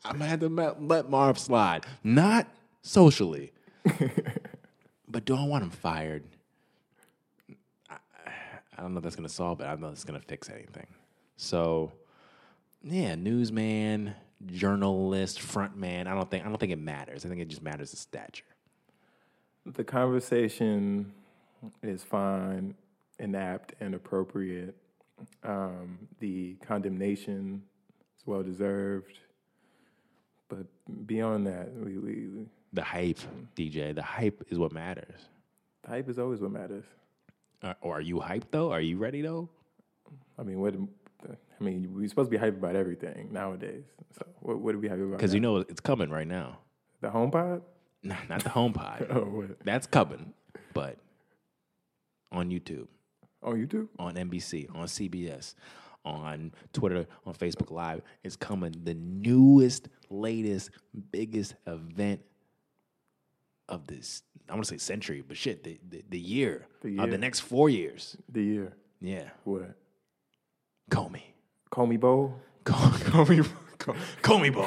[0.10, 2.48] I'm gonna have to let Marv slide, not
[2.82, 3.52] socially,
[5.08, 6.24] but do I want him fired?
[7.90, 7.98] I,
[8.76, 9.66] I don't know if that's gonna solve it.
[9.66, 10.88] I don't know if it's gonna fix anything.
[11.38, 11.92] So,
[12.82, 14.16] yeah, newsman,
[14.48, 16.08] journalist, frontman.
[16.08, 17.24] I don't think I don't think it matters.
[17.24, 18.46] I think it just matters the stature.
[19.66, 21.14] the conversation
[21.84, 22.74] is fine
[23.20, 24.76] and apt and appropriate.
[25.44, 27.62] Um, the condemnation
[28.18, 29.20] is well deserved.
[30.50, 30.66] But
[31.06, 33.20] beyond that, we, we, we The hype,
[33.56, 33.94] DJ.
[33.96, 35.22] The hype is what matters.
[35.88, 36.86] hype is always what matters.
[37.62, 38.72] Uh, or are you hyped though?
[38.72, 39.48] Are you ready though?
[40.38, 40.74] I mean, what?
[41.30, 43.84] I mean, we're supposed to be hyped about everything nowadays.
[44.18, 45.18] So, what, what do we hype about?
[45.18, 46.60] Because you know it's coming right now.
[47.02, 47.62] the HomePod.
[48.02, 49.08] Nah, not the HomePod.
[49.14, 49.64] Oh, what?
[49.66, 50.34] That's coming,
[50.74, 50.98] but
[52.32, 52.88] on YouTube,
[53.44, 53.90] On YouTube?
[54.00, 55.54] on NBC, on CBS,
[56.06, 60.72] on Twitter, on Facebook Live, is coming the newest, latest,
[61.12, 62.22] biggest event
[63.68, 64.24] of this.
[64.50, 67.42] I want to say century, but shit, the the, the year The of the next
[67.42, 68.18] four years.
[68.30, 68.74] The year.
[69.02, 69.76] Yeah, What?
[70.92, 71.22] Comey,
[71.72, 72.36] Comey Bowl.
[72.66, 73.48] Comey,
[74.22, 74.66] Comey Bowl,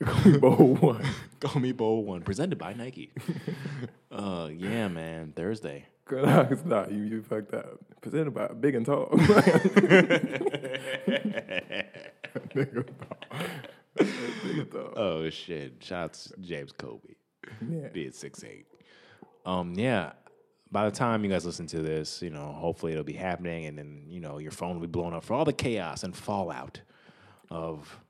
[0.00, 1.04] Comey Bowl one.
[1.40, 3.10] Comey Bowl one, presented by Nike.
[4.12, 5.86] uh, yeah, man, Thursday.
[6.10, 6.26] Girl,
[6.64, 7.78] nah, you, you fucked up.
[8.00, 9.06] Presented by Big and Tall.
[12.52, 12.84] Nigga,
[13.96, 14.92] Big and Tall.
[14.96, 15.74] Oh shit!
[15.78, 17.14] Shouts James Comey.
[17.70, 17.88] Yeah.
[17.92, 18.66] Be six eight.
[19.46, 20.14] Um, yeah.
[20.72, 23.78] By the time you guys listen to this, you know, hopefully it'll be happening, and
[23.78, 26.80] then you know your phone will be blown up for all the chaos and fallout
[27.50, 28.00] of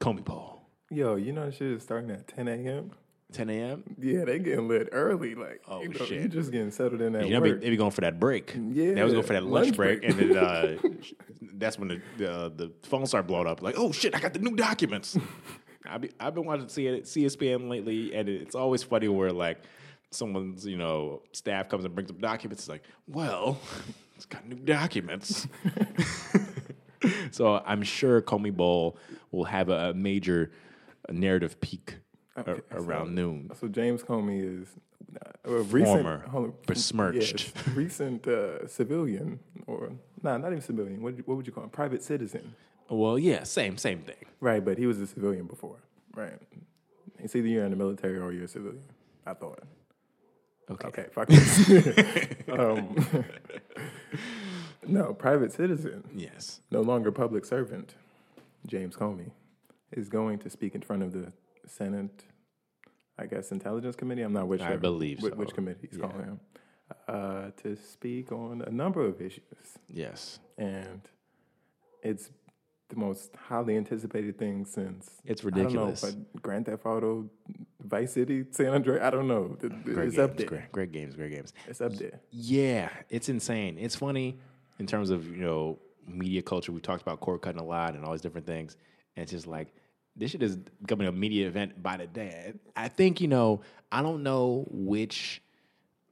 [0.00, 0.60] Comey Bowl.
[0.90, 2.90] Yo, you know shit is starting at 10 a.m.?
[3.32, 3.84] 10 a.m.
[4.00, 5.34] Yeah, they getting lit early.
[5.34, 6.22] Like, Oh, you know, shit.
[6.22, 7.26] you just getting settled in that.
[7.26, 7.60] You know, they work.
[7.60, 8.54] they be going for that break.
[8.54, 10.10] Yeah, they was going for that lunch, lunch break, break.
[10.10, 10.76] and then uh,
[11.54, 13.60] that's when the the, the phone started blowing up.
[13.62, 15.16] Like, oh shit, I got the new documents.
[15.86, 16.68] I be, I've been watching
[17.04, 19.58] C-SPAN lately, and it's always funny where like
[20.10, 22.62] someone's you know staff comes and brings up documents.
[22.62, 23.58] It's like, well,
[24.16, 25.46] it's got new documents.
[27.30, 28.96] so I'm sure Comey Bowl
[29.30, 30.50] will have a, a major
[31.10, 31.98] narrative peak
[32.46, 33.50] a- Okay, so- around noon.
[33.60, 34.68] So James Comey is
[35.16, 37.52] uh, a recent, Former, besmirched.
[37.56, 39.90] yes, recent uh, civilian, or
[40.22, 41.02] nah, not even civilian.
[41.02, 41.70] What, what would you call him?
[41.70, 42.54] Private citizen,
[42.90, 44.22] Well, yeah, same same thing.
[44.40, 44.64] right?
[44.64, 45.76] But he was a civilian before,
[46.14, 46.38] right?
[47.18, 48.84] It's either you're in the military or you're a civilian.
[49.26, 49.60] I thought.
[50.70, 50.88] Okay.
[50.88, 51.68] Okay, fuck this.
[52.52, 52.94] um,
[54.86, 56.60] no, private citizen, Yes.
[56.70, 57.94] no longer public servant.
[58.66, 59.30] James Comey
[59.92, 61.32] is going to speak in front of the
[61.68, 62.24] Senate,
[63.18, 64.22] I guess, Intelligence Committee.
[64.22, 65.38] I'm not which I believe which, so.
[65.38, 66.08] which committee he's Yeah.
[66.08, 66.40] calling him
[67.06, 69.42] uh, to speak on a number of issues,
[69.88, 70.38] Yes.
[70.56, 71.02] and
[72.02, 72.30] it's
[72.88, 76.00] the most highly anticipated thing since It's I don't know, ridiculous.
[76.00, 77.28] but Grand Theft Auto,
[77.80, 79.02] Vice City, San Andreas.
[79.02, 79.56] I don't know.
[79.60, 80.46] Th- Great It's games, up there.
[80.46, 81.52] Great, great games, great games.
[81.66, 82.20] It's up there.
[82.30, 83.76] Yeah, it's insane.
[83.78, 84.38] It's funny
[84.78, 86.72] in terms of, you know, media culture.
[86.72, 88.78] We talked about cord cutting a lot and all these different things.
[89.16, 89.68] And it's just like,
[90.18, 92.52] this shit is becoming a media event by the day.
[92.76, 95.42] I think, you know, I don't know which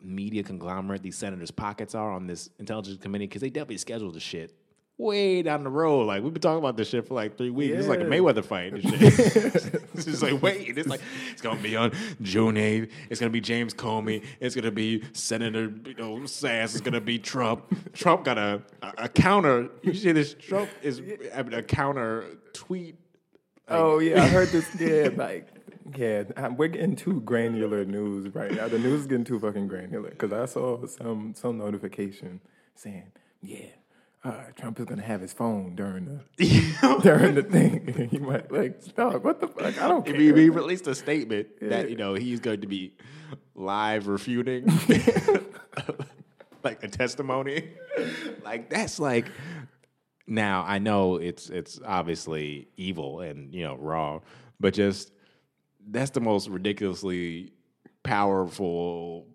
[0.01, 4.21] media conglomerate these senators' pockets are on this intelligence committee because they definitely scheduled the
[4.21, 4.55] shit
[4.99, 6.07] way down the road.
[6.07, 7.77] Like we've been talking about this shit for like three weeks.
[7.77, 8.73] It's like a Mayweather fight.
[8.75, 9.03] And shit.
[9.95, 11.01] it's just like wait, it's like
[11.33, 11.93] it's gonna be on
[12.23, 12.93] June eighth.
[13.11, 14.25] It's gonna be James Comey.
[14.41, 16.75] It's gonna be Senator you know Sasse.
[16.75, 17.65] It's gonna be Trump.
[17.93, 19.69] Trump got a a, a counter.
[19.83, 20.35] You see this?
[20.35, 22.97] Trump is a counter tweet.
[23.69, 24.69] Oh yeah, I heard this.
[24.79, 25.49] Yeah, like
[25.97, 28.69] yeah, we're getting too granular news right now.
[28.69, 32.41] The news is getting too fucking granular because I saw some some notification
[32.75, 33.67] saying, yeah,
[34.25, 36.05] uh, Trump is gonna have his phone during
[36.37, 38.09] the during the thing.
[38.13, 39.81] you might like, dog, what the fuck?
[39.81, 40.15] I don't care.
[40.15, 41.69] He, he released a statement Yeah.
[41.71, 42.93] that you know he's going to be
[43.55, 44.67] live refuting,
[46.63, 47.71] like a testimony.
[48.45, 49.27] like that's like.
[50.27, 54.23] Now I know it's it's obviously evil and you know wrong,
[54.59, 55.13] but just
[55.89, 57.53] that's the most ridiculously
[58.03, 59.27] powerful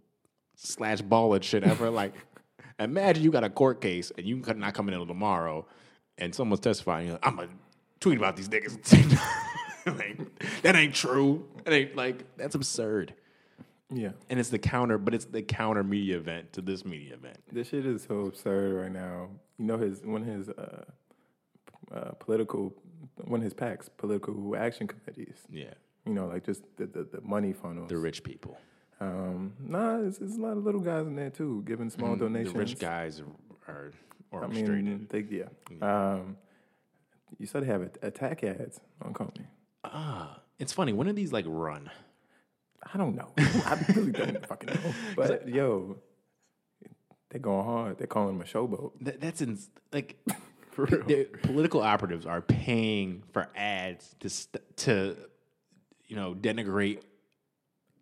[0.56, 1.90] slash ballad shit ever.
[2.02, 2.14] like,
[2.80, 5.66] imagine you got a court case and you could not coming in tomorrow,
[6.18, 7.12] and someone's testifying.
[7.12, 7.50] Like, I'm gonna
[8.00, 8.76] tweet about these niggas.
[8.76, 11.48] at the same time." like, that ain't true.
[11.64, 13.14] That ain't like that's absurd.
[13.90, 17.38] yeah, And it's the counter, but it's the counter media event to this media event.
[17.52, 19.30] this shit is so absurd right now.
[19.62, 20.86] You know his one of his uh,
[21.94, 22.74] uh, political
[23.26, 25.38] one of his PACs, political action committees.
[25.52, 25.74] Yeah,
[26.08, 27.90] You know, like just the the, the money funnels.
[27.90, 28.58] the rich people,
[29.00, 32.50] Um, nah, it's, it's a lot of little guys in there too, giving small donations.
[32.50, 33.22] Mm, the rich guys
[33.68, 33.92] are,
[34.34, 35.50] are I mean, they, yeah.
[35.90, 36.38] Um,
[37.38, 39.46] you said they have attack ads on Comey.
[39.84, 40.92] ah, it's funny.
[40.94, 41.92] When do these like run?
[42.94, 43.30] I don't know.
[43.38, 44.94] I really don't fucking know.
[45.16, 45.98] But yo,
[47.32, 47.98] they're going hard.
[47.98, 48.92] They're calling him a showboat.
[49.02, 49.58] That, that's in,
[49.92, 50.20] like
[50.72, 51.04] For real.
[51.06, 55.18] the political operatives are paying for ads to st- to
[56.08, 57.02] you know denigrate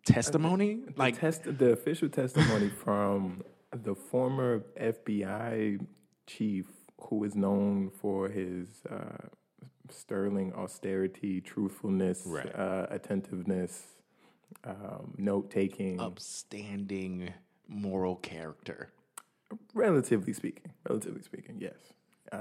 [0.04, 0.80] testimony.
[0.88, 5.84] Like Like test the official testimony from the former FBI
[6.26, 6.66] chief,
[7.00, 9.28] who is known for his uh,
[9.88, 12.54] sterling austerity, truthfulness, Right.
[12.54, 13.82] uh, attentiveness,
[14.64, 15.98] um, note taking.
[16.00, 17.32] upstanding
[17.68, 18.92] moral character.
[19.74, 21.74] Relatively speaking, relatively speaking, yes.
[22.32, 22.40] Um,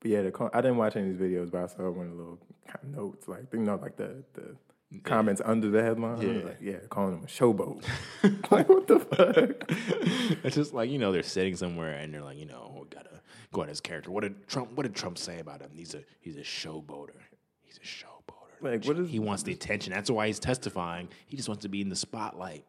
[0.00, 2.12] but yeah, the I didn't watch any of these videos, but I saw one of
[2.12, 4.56] the little kind of notes, like you know, like the the
[5.02, 6.20] comments under the headline.
[6.20, 6.44] Yeah.
[6.44, 7.82] like, yeah, calling him a showboat.
[8.50, 9.70] like, what the fuck?
[10.44, 13.20] It's just like you know they're sitting somewhere and they're like you know we gotta
[13.52, 14.10] go on his character.
[14.10, 14.72] What did Trump?
[14.72, 15.70] What did Trump say about him?
[15.72, 17.20] He's a he's a showboater.
[17.62, 18.60] He's a showboater.
[18.60, 19.92] Like, what is- he wants the attention?
[19.92, 21.08] That's why he's testifying.
[21.26, 22.64] He just wants to be in the spotlight.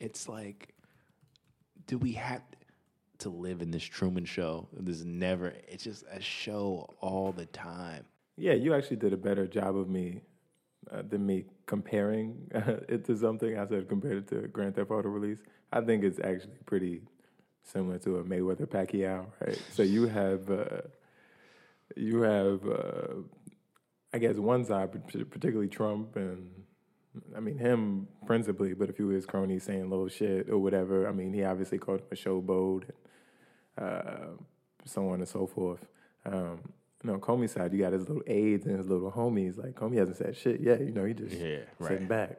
[0.00, 0.74] It's like,
[1.86, 2.42] do we have
[3.18, 4.68] to live in this Truman Show?
[4.72, 5.54] There's never.
[5.68, 8.04] It's just a show all the time.
[8.36, 10.20] Yeah, you actually did a better job of me
[10.90, 12.48] uh, than me comparing
[12.88, 13.58] it to something.
[13.58, 15.38] I said compared it to Grand Theft Auto release.
[15.72, 17.02] I think it's actually pretty
[17.62, 19.60] similar to a Mayweather Pacquiao, right?
[19.72, 20.82] So you have uh,
[21.96, 23.14] you have uh,
[24.12, 24.90] I guess one side,
[25.30, 26.50] particularly Trump and.
[27.34, 31.08] I mean him principally, but a few of his cronies saying little shit or whatever.
[31.08, 32.90] I mean, he obviously called him a showboat,
[33.78, 34.34] uh,
[34.84, 35.86] so on and so forth.
[36.24, 36.60] Um,
[37.04, 39.56] you know, Comey's side, you got his little aides and his little homies.
[39.58, 40.80] Like Comey hasn't said shit yet.
[40.80, 42.38] You know, he just Yeah, sitting back.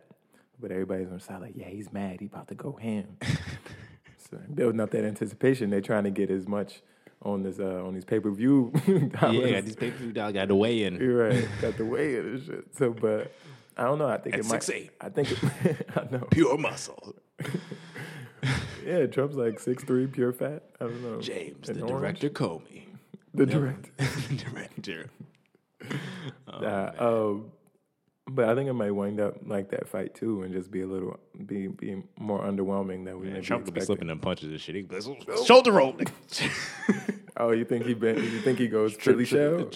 [0.60, 2.20] But everybody's on the side like, yeah, he's mad.
[2.20, 3.18] He about to go ham.
[4.18, 6.82] so building up that anticipation, they're trying to get as much
[7.22, 8.74] on this uh, on these pay per view.
[9.22, 10.96] Yeah, these pay per view dollars got to weigh in.
[10.96, 11.48] You're right.
[11.62, 12.66] Got the weight and shit.
[12.76, 13.32] So, but
[13.78, 14.08] I don't know.
[14.08, 14.62] I think At it might.
[14.62, 14.90] 6'8".
[15.00, 16.28] I think it, I know.
[16.32, 17.16] Pure muscle.
[18.88, 20.64] Yeah, Trump's like six three, pure fat.
[20.80, 21.20] I don't know.
[21.20, 22.20] James, the orange.
[22.20, 22.84] director Comey.
[23.34, 23.92] The director.
[24.00, 25.10] The director.
[26.48, 27.52] Uh, um,
[28.28, 30.88] but I think it might wind up like that fight too, and just be a
[30.88, 34.60] little be be more underwhelming than we Man, Trump could be slipping them punches and
[34.60, 34.74] shit.
[34.76, 35.96] He could be shoulder roll.
[37.40, 38.16] Oh, you think he been?
[38.18, 39.70] You think he goes Philly shell?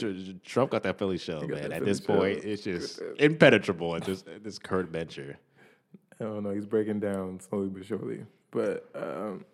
[0.43, 1.71] Trump got that Philly shell, man.
[1.71, 5.37] At this point, it's just impenetrable at this this current venture.
[6.19, 6.49] I don't know.
[6.49, 8.25] He's breaking down slowly but surely.
[8.51, 9.45] But um,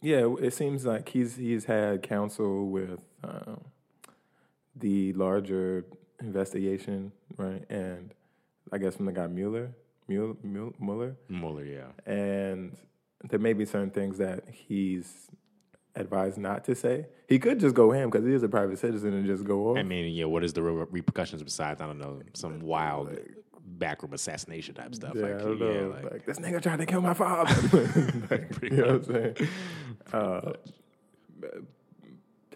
[0.00, 3.64] yeah, it seems like he's he's had counsel with um,
[4.76, 5.84] the larger
[6.20, 7.64] investigation, right?
[7.70, 8.14] And
[8.72, 9.72] I guess from the guy Mueller,
[10.06, 12.12] Mueller, Mueller, Mueller, yeah.
[12.12, 12.76] and
[13.28, 15.28] there may be certain things that he's
[15.96, 17.06] advised not to say.
[17.28, 19.76] He could just go ham because he is a private citizen and just go.
[19.76, 20.26] I mean, yeah.
[20.26, 23.18] What is the re- repercussions besides I don't know some wild
[23.78, 25.12] backroom assassination type stuff?
[25.14, 25.88] Yeah, like, I don't yeah, know.
[25.88, 27.54] like, Like, this nigga tried to kill my father.
[28.30, 29.48] like, you know what I'm saying?
[30.12, 30.52] Uh,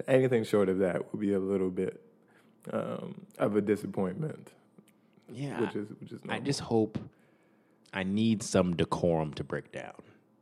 [0.09, 2.01] anything short of that would be a little bit
[2.73, 4.53] um, of a disappointment,
[5.33, 5.61] yeah.
[5.61, 6.99] which is which is I just hope
[7.93, 9.95] I need some decorum to break down.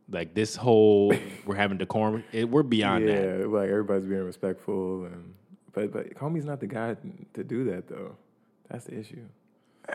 [0.09, 1.15] Like this whole
[1.47, 2.25] we're having decorum.
[2.33, 3.39] It, we're beyond yeah, that.
[3.41, 5.35] Yeah, like everybody's being respectful, and
[5.73, 6.97] but but Comey's not the guy
[7.35, 8.17] to do that though.
[8.69, 9.25] That's the issue.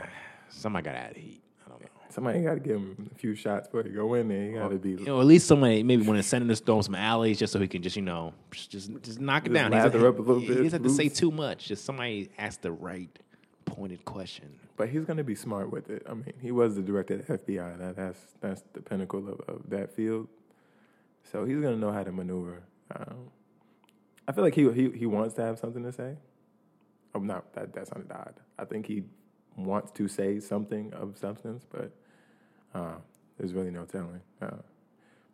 [0.49, 1.41] Somebody got to add heat.
[1.65, 1.87] I don't know.
[2.09, 4.45] Somebody got to give him a few shots before he go in there.
[4.47, 6.95] He got to be You know, at least somebody maybe when the senator's throwing some
[6.95, 9.71] alleys just so he can just you know just just, just knock it down.
[9.71, 11.67] lather up a little he, bit, He doesn't have to say too much.
[11.67, 13.09] Just somebody ask the right
[13.65, 14.59] pointed question.
[14.77, 16.05] But he's going to be smart with it.
[16.09, 17.77] I mean, he was the director of the FBI.
[17.77, 20.27] That, that's that's the pinnacle of, of that field.
[21.31, 22.61] So he's going to know how to maneuver.
[22.95, 23.29] Um,
[24.27, 26.15] I feel like he he he wants to have something to say.
[27.13, 28.35] Oh, not that that sounded odd.
[28.57, 29.03] I think he
[29.55, 31.91] wants to say something of substance, but
[32.73, 32.95] uh,
[33.37, 34.21] there's really no telling.
[34.41, 34.51] Uh,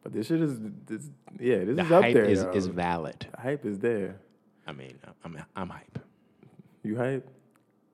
[0.03, 2.25] but this shit is this, yeah, this The is up there.
[2.25, 3.27] is, is valid.
[3.35, 4.15] the hype is there.
[4.67, 5.99] I mean, I'm I'm hype.
[6.83, 7.27] You hype?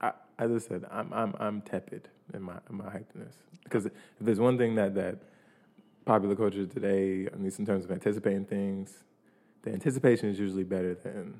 [0.01, 3.91] I, as I said, I'm I'm I'm tepid in my in my hypeness because if
[4.21, 5.17] there's one thing that that
[6.05, 9.03] popular culture today, at least in terms of anticipating things,
[9.63, 11.33] the anticipation is usually better than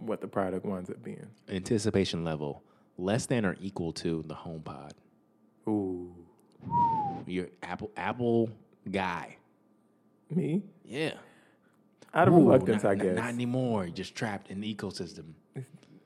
[0.00, 1.26] what the product winds up being.
[1.48, 2.62] Anticipation level
[3.00, 4.92] less than or equal to the HomePod.
[5.68, 6.14] Ooh,
[7.26, 8.50] Your Apple Apple
[8.90, 9.36] guy.
[10.30, 10.62] me?
[10.84, 11.14] Yeah.
[12.12, 13.16] Out of Ooh, reluctance, not, I guess.
[13.16, 13.84] Not anymore.
[13.84, 15.32] You're just trapped in the ecosystem.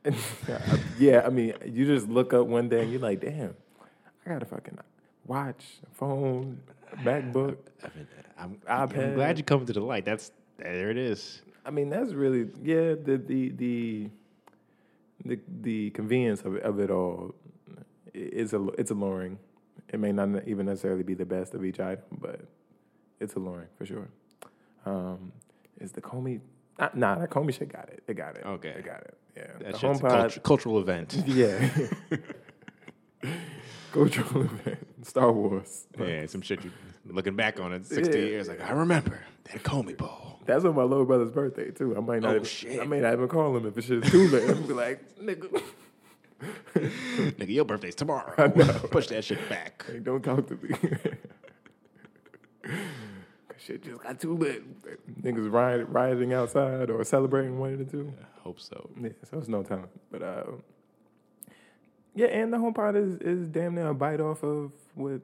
[0.98, 3.54] yeah, I mean, you just look up one day and you're like, damn,
[4.26, 4.78] I got a fucking
[5.26, 6.61] watch, phone,
[6.98, 7.57] MacBook.
[7.83, 8.07] I mean,
[8.38, 10.04] I'm, I'm glad you come to the light.
[10.04, 11.40] That's there it is.
[11.64, 12.94] I mean, that's really yeah.
[13.02, 14.11] The the the
[15.24, 17.34] the, the convenience of it, of it all
[18.12, 19.38] is a it's alluring.
[19.92, 22.40] It may not even necessarily be the best of each item, but
[23.20, 24.08] it's alluring for sure.
[24.87, 25.32] Um,
[25.80, 26.40] is the Comey?
[26.78, 28.02] Nah, nah, the Comey shit got it.
[28.08, 28.44] It got it.
[28.44, 28.70] Okay.
[28.70, 29.16] it got it.
[29.37, 31.22] Yeah, That the shit's a HomePod- cultu- cultural event.
[31.26, 31.68] Yeah.
[33.92, 34.87] Cultural event.
[35.06, 35.87] Star Wars.
[35.98, 36.64] yeah, some shit.
[36.64, 36.70] You,
[37.06, 38.24] looking back on it, sixty Yeah.
[38.26, 40.33] years, like I remember that Comey Bowl.
[40.46, 41.96] That's on my little brother's birthday too.
[41.96, 42.33] I might not.
[42.33, 42.80] Oh, even, shit.
[42.80, 44.48] I may not even call him if it's shit's too late.
[44.50, 45.62] I'm be like, nigga,
[46.74, 48.35] Nigga, your birthday's tomorrow.
[48.37, 48.72] I know.
[48.90, 49.85] Push that shit back.
[49.87, 50.68] hey, don't talk to me.
[52.62, 52.72] Cause
[53.59, 54.62] shit just got too lit.
[55.22, 58.12] Niggas riot, rioting outside or celebrating one of the two.
[58.20, 58.90] I Hope so.
[59.00, 59.88] Yeah, so it's no time.
[60.11, 60.44] But uh,
[62.14, 65.22] yeah, and the HomePod is is damn near a bite off of what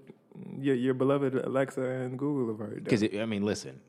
[0.58, 2.84] your your beloved Alexa and Google have already done.
[2.84, 3.80] Because I mean, listen,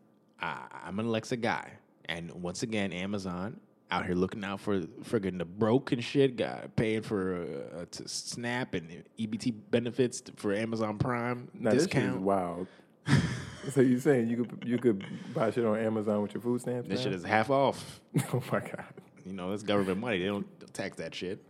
[0.41, 1.71] I, I'm an Alexa guy,
[2.06, 3.60] and once again, Amazon
[3.91, 8.08] out here looking out for friggin' the broke and shit, guy paying for uh, to
[8.08, 12.21] Snap and EBT benefits for Amazon Prime Now this shit is discount.
[12.21, 12.67] wild.
[13.69, 16.88] so you saying you could you could buy shit on Amazon with your food stamps?
[16.88, 17.04] This now?
[17.04, 17.99] shit is half off.
[18.34, 18.86] oh my god.
[19.25, 20.19] You know, it's government money.
[20.19, 21.43] They don't tax that shit.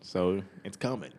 [0.00, 1.12] So it's coming.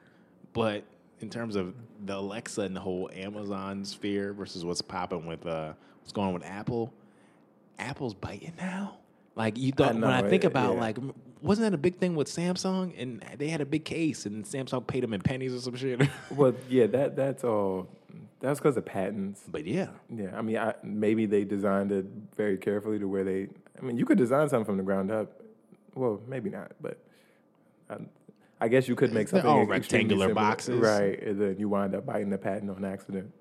[0.54, 0.84] But
[1.22, 1.74] in terms of
[2.06, 6.34] the Alexa and the whole Amazon sphere versus what's popping with uh, what's going on
[6.34, 6.94] with Apple,
[7.82, 8.98] Apple's biting now.
[9.36, 10.80] Like you thought when I think it- about yeah.
[10.82, 10.98] like
[11.42, 14.86] wasn't that a big thing with Samsung and they had a big case and Samsung
[14.86, 16.02] paid them in pennies or some shit.
[16.32, 17.88] Well, yeah, that that's all.
[18.42, 19.42] That's because of patents.
[19.48, 23.48] but yeah, Yeah, I mean, I, maybe they designed it very carefully to where they.
[23.80, 25.42] I mean, you could design something from the ground up.
[25.96, 26.98] Well, maybe not, but
[27.90, 27.98] I,
[28.60, 30.80] I guess you could make something all rectangular boxes.
[30.80, 31.22] right?
[31.22, 33.32] And then you wind up biting the patent on accident.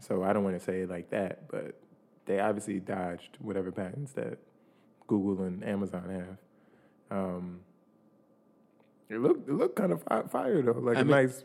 [0.00, 1.80] So I don't want to say it like that, but
[2.26, 4.38] they obviously dodged whatever patents that
[5.06, 6.08] Google and Amazon
[7.10, 7.18] have.
[7.18, 7.60] Um,
[9.08, 11.42] it looked it looked kind of fi- fire though, like I a mean- nice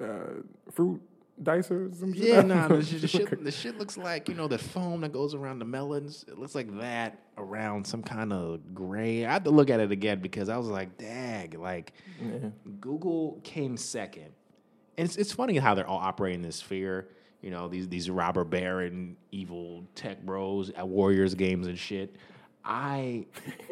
[0.00, 1.00] uh, fruit
[1.42, 1.90] dicer.
[1.90, 2.22] or Some shit.
[2.24, 5.12] Yeah, nah, the, shit, the, shit, the shit looks like, you know, the foam that
[5.12, 6.24] goes around the melons.
[6.28, 9.24] It looks like that around some kind of gray.
[9.24, 12.50] I have to look at it again because I was like, dag, like Yeah.
[12.80, 14.32] Google came second.
[14.96, 17.08] And it's, it's funny how they're all operating this sphere.
[17.40, 22.16] You know, these these robber baron, evil tech bros at Warriors games and shit.
[22.64, 23.26] I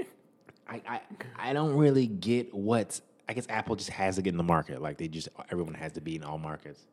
[0.68, 1.00] I, I
[1.36, 4.80] I don't really get what I guess Apple just has to get in the market.
[4.80, 6.86] Like they just everyone has to be in all markets.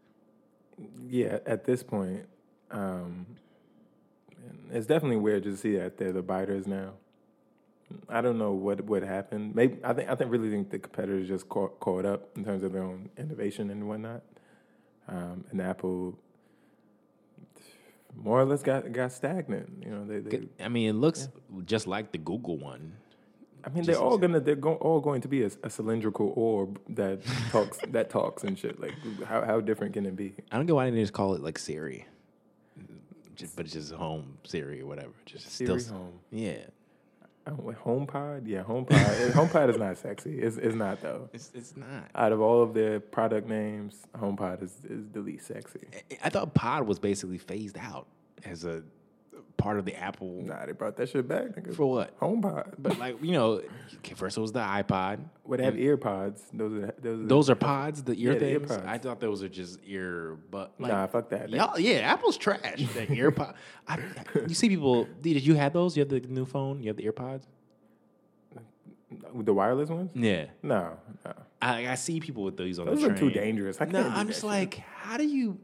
[1.08, 2.26] yeah, at this point,
[2.72, 3.28] um,
[4.72, 6.94] it's definitely weird to see that they're the biters now.
[8.10, 9.54] I don't know what what happened.
[9.54, 12.64] Maybe I think I think really think the competitors just caught, caught up in terms
[12.64, 14.24] of their own innovation and whatnot.
[15.08, 16.18] Um, and Apple
[18.16, 19.84] more or less got got stagnant.
[19.84, 21.30] You know, they, they I mean, it looks
[21.66, 22.94] just like the Google one.
[23.66, 26.80] I mean, they're all gonna they're go, all going to be a, a cylindrical orb
[26.90, 27.20] that
[27.52, 28.80] talks that talks and shit.
[28.80, 28.94] Like
[29.26, 30.36] how how different can it be?
[30.52, 32.06] I don't get why they just call it like Siri,
[33.36, 35.14] just, but it's just home Siri or whatever.
[35.26, 36.20] Just Siri still, Home.
[36.32, 36.58] yeah.
[37.46, 39.32] Oh, wait, HomePod, yeah, HomePod.
[39.32, 40.40] HomePod is not sexy.
[40.40, 41.30] It's it's not though.
[41.34, 42.10] It's it's not.
[42.16, 45.82] Out of all of their product names, HomePod is, is the least sexy.
[45.94, 48.08] I- I thought Pod was basically phased out
[48.46, 48.82] as a
[49.58, 50.42] part of the Apple.
[50.44, 51.48] Nah, they brought that shit back.
[51.56, 51.76] Nigga.
[51.76, 52.20] For what?
[52.20, 52.74] HomePod.
[52.80, 53.62] But like you know,
[53.98, 55.20] okay, first it was the iPod.
[55.46, 56.42] Would have ear pods.
[56.54, 57.20] Those are those.
[57.22, 58.68] Are Those are pods, the ear Yeah, things.
[58.70, 58.84] pods.
[58.86, 61.50] I thought those are just ear, but like, nah, fuck that.
[61.50, 62.84] y'all, yeah, Apple's trash.
[62.94, 63.56] The ear pod.
[63.88, 64.00] I,
[64.48, 65.08] you see people.
[65.22, 65.96] Did you have those?
[65.98, 66.82] You have the new phone.
[66.82, 67.48] You have the ear pods.
[69.36, 70.12] the wireless ones.
[70.16, 71.34] Yeah, No, no.
[71.62, 73.80] I, I see people with these on Those the are too dangerous.
[73.80, 74.50] I no, I'm just shit.
[74.50, 75.58] like, how do you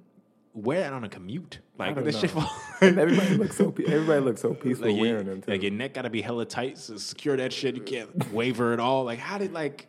[0.54, 1.60] wear that on a commute?
[1.78, 2.32] Like this shit.
[2.32, 2.50] fall-
[2.82, 3.72] everybody looks so.
[3.72, 5.42] pe- Everybody looks so peaceful like, you- wearing them.
[5.42, 5.52] Too.
[5.52, 7.76] like your neck got to be hella tight to secure that shit.
[7.76, 9.04] You can't waver at all.
[9.04, 9.88] Like how did like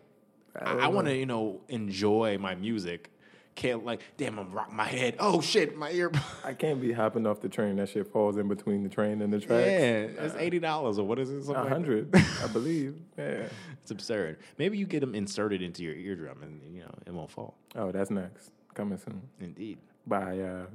[0.58, 3.10] I, I want to you know enjoy my music.
[3.56, 5.16] Can't like damn I'm rock my head.
[5.18, 6.10] Oh shit, my ear.
[6.44, 7.76] I can't be hopping off the train.
[7.76, 9.66] That shit falls in between the train and the tracks.
[9.66, 11.44] yeah, it's eighty dollars or what is it?
[11.46, 12.94] A like hundred, I believe.
[13.18, 13.48] Yeah.
[13.82, 14.38] It's absurd.
[14.56, 17.56] Maybe you get them inserted into your eardrum and you know it won't fall.
[17.74, 18.50] Oh, that's next.
[18.72, 19.78] Coming soon Indeed.
[20.10, 20.66] By uh,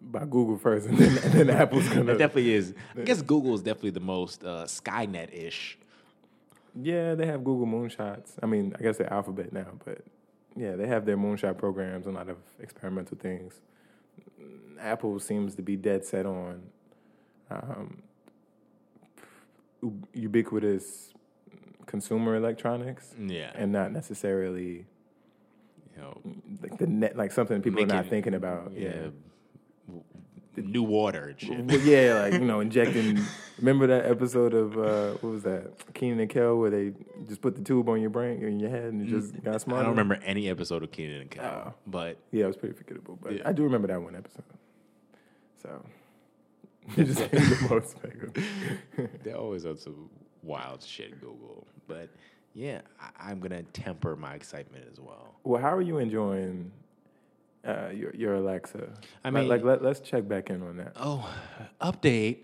[0.00, 2.12] by Google first, and then, and then Apple's gonna.
[2.12, 2.72] It definitely is.
[2.96, 5.76] I guess Google is definitely the most uh, Skynet ish.
[6.80, 8.34] Yeah, they have Google Moonshots.
[8.42, 10.02] I mean, I guess they're Alphabet now, but
[10.56, 13.54] yeah, they have their moonshot programs, and a lot of experimental things.
[14.80, 16.62] Apple seems to be dead set on
[17.50, 18.02] um,
[20.14, 21.12] ubiquitous
[21.86, 23.50] consumer electronics Yeah.
[23.54, 24.86] and not necessarily
[26.00, 26.20] know,
[26.62, 28.72] like the net, like something people are not thinking about.
[28.74, 28.88] yeah.
[29.88, 29.96] Yeah.
[30.56, 31.34] New water.
[31.40, 33.18] Yeah, like you know, injecting.
[33.58, 35.72] remember that episode of uh, what was that?
[35.94, 36.92] Kenan and Kel, where they
[37.28, 39.82] just put the tube on your brain in your head and you just got smarter.
[39.82, 41.74] I don't remember any episode of Kenan and Kel, Oh.
[41.86, 43.42] but Yeah, it was pretty forgettable, but Yeah.
[43.48, 44.44] I do remember that one episode.
[45.62, 45.82] So
[46.96, 47.96] it just the most
[49.22, 50.10] they always on some
[50.42, 51.20] wild shit.
[51.20, 52.10] Google, but
[52.54, 55.34] yeah, I, I'm gonna temper my excitement as well.
[55.44, 56.70] Well, how are you enjoying
[57.64, 58.88] uh, your your Alexa?
[59.24, 60.92] I mean- like, let, let's check back in on that.
[60.96, 61.28] Oh,
[61.80, 62.38] update.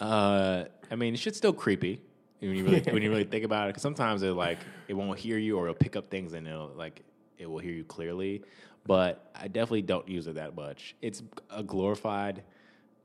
[0.00, 2.00] Uh, I mean, it's still creepy
[2.40, 3.72] when you really when you really think about it.
[3.74, 6.68] Cause sometimes it like it won't hear you, or it'll pick up things and it'll
[6.76, 7.02] like
[7.38, 8.42] it will hear you clearly.
[8.86, 10.94] But I definitely don't use it that much.
[11.02, 12.42] It's a glorified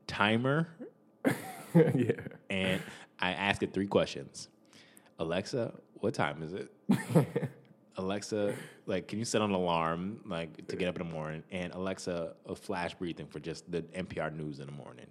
[0.06, 0.68] timer,
[1.74, 2.12] yeah.
[2.48, 2.80] and
[3.20, 4.48] I ask it three questions.
[5.18, 5.72] Alexa,
[6.04, 6.70] what time is it?
[7.96, 11.42] Alexa, like, can you set an alarm like to get up in the morning?
[11.50, 15.06] And Alexa, a flash briefing for just the NPR news in the morning.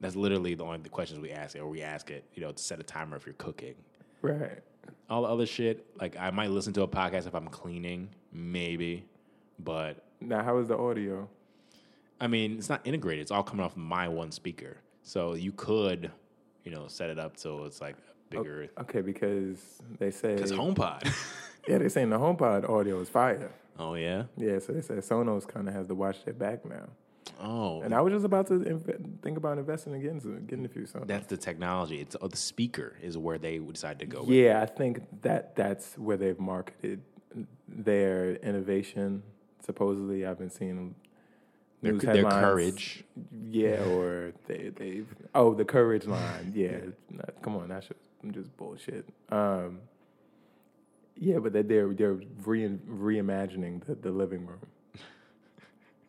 [0.00, 2.50] That's literally the only the questions we ask it, or we ask it, you know,
[2.50, 3.76] to set a timer if you're cooking.
[4.20, 4.58] Right.
[5.08, 9.06] All the other shit, like I might listen to a podcast if I'm cleaning, maybe,
[9.60, 11.28] but Now, how is the audio?
[12.20, 13.22] I mean, it's not integrated.
[13.22, 16.10] It's all coming off my one speaker, so you could,
[16.64, 17.94] you know, set it up so it's like
[18.30, 18.68] bigger.
[18.80, 19.58] Okay, because
[19.98, 21.04] they say Because HomePod.
[21.68, 23.50] yeah, they're saying the HomePod audio is fire.
[23.78, 24.24] oh yeah.
[24.36, 26.88] Yeah, so they say Sonos kind of has to watch their back now.
[27.40, 30.68] Oh, And I was just about to inv- think about investing again, so getting a
[30.68, 31.06] few Sonos.
[31.08, 32.00] That's the technology.
[32.00, 34.20] It's oh, the speaker is where they decide to go.
[34.20, 34.30] with.
[34.30, 37.02] Yeah, I think that that's where they've marketed
[37.68, 39.22] their innovation.
[39.64, 40.94] Supposedly, I've been seeing
[41.82, 43.04] Their, news their courage.
[43.50, 46.52] Yeah, or they they've oh the courage line.
[46.54, 46.78] Yeah,
[47.10, 47.88] no, come on, that's
[48.32, 49.08] just just bullshit.
[49.30, 49.80] Um,
[51.16, 54.60] yeah, but that they're they're re- reimagining the, the living room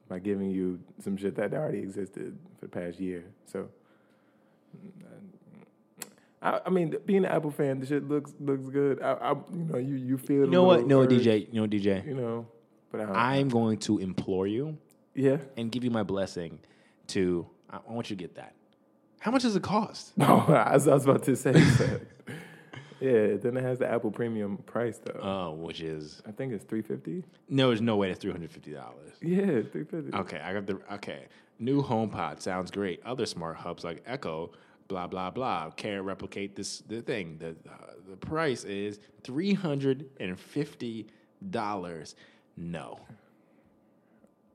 [0.10, 3.26] by giving you some shit that already existed for the past year.
[3.46, 3.70] So,
[6.42, 9.02] I, I mean, being an Apple fan, the shit looks looks good.
[9.02, 10.86] I, I you know you you feel You know what?
[10.86, 11.48] No, DJ.
[11.52, 12.06] You know, DJ.
[12.06, 12.48] You know,
[12.92, 14.78] but I, I'm going to implore you
[15.16, 15.38] yeah.
[15.56, 16.60] and give you my blessing
[17.08, 17.48] to.
[17.70, 18.54] I want you to get that.
[19.20, 20.14] How much does it cost?
[20.18, 21.54] No, I was, I was about to say
[23.00, 25.20] yeah, then it has the Apple Premium price though.
[25.22, 27.24] Oh, which is I think it's three fifty.
[27.50, 27.68] no.
[27.68, 29.14] There's no way it's three hundred fifty dollars.
[29.22, 30.14] Yeah, three fifty.
[30.14, 31.26] Okay, I got the okay.
[31.60, 33.02] New HomePod sounds great.
[33.06, 34.52] Other smart hubs like Echo,
[34.88, 36.80] blah blah blah, can't replicate this.
[36.88, 41.08] The thing, the uh, the price is three hundred and fifty
[41.52, 42.16] dollars.
[42.56, 43.00] No,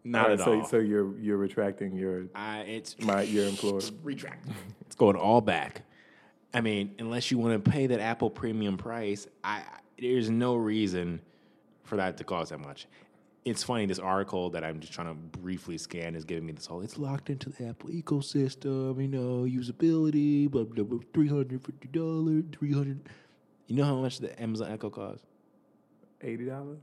[0.05, 0.65] not Alright, at so, all.
[0.67, 3.81] So you're you're retracting your I, it's my your employer.
[4.03, 4.49] retract.
[4.87, 5.83] It's going all back.
[6.55, 9.65] I mean, unless you want to pay that Apple Premium price, I I-
[9.99, 11.21] there's no reason
[11.85, 12.89] for that to cost that much.
[13.45, 13.87] It's funny.
[13.87, 16.81] This article that I'm just trying to briefly scan is giving me this whole.
[16.81, 19.01] It's locked into the Apple ecosystem.
[19.01, 20.51] You know, usability.
[20.51, 20.85] Blah blah.
[20.85, 22.45] blah Three hundred fifty dollars.
[22.53, 23.01] Three hundred.
[23.69, 25.25] You know how much the Amazon Echo costs?
[26.21, 26.79] Eighty dollars.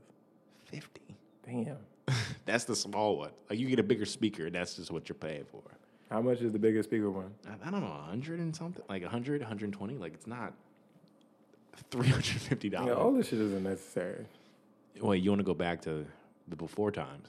[0.64, 1.16] Fifty.
[1.46, 1.76] Damn.
[2.46, 3.30] That's the small one.
[3.48, 5.62] Like you get a bigger speaker, and that's just what you're paying for.
[6.10, 7.32] How much is the biggest speaker one?
[7.46, 9.94] I, I don't know, 100 and something, like 100, 120.
[9.98, 10.52] Like it's not
[11.90, 12.72] $350.
[12.72, 14.26] Yeah, all this shit isn't necessary.
[15.00, 16.04] Wait, you want to go back to
[16.48, 17.28] the before times?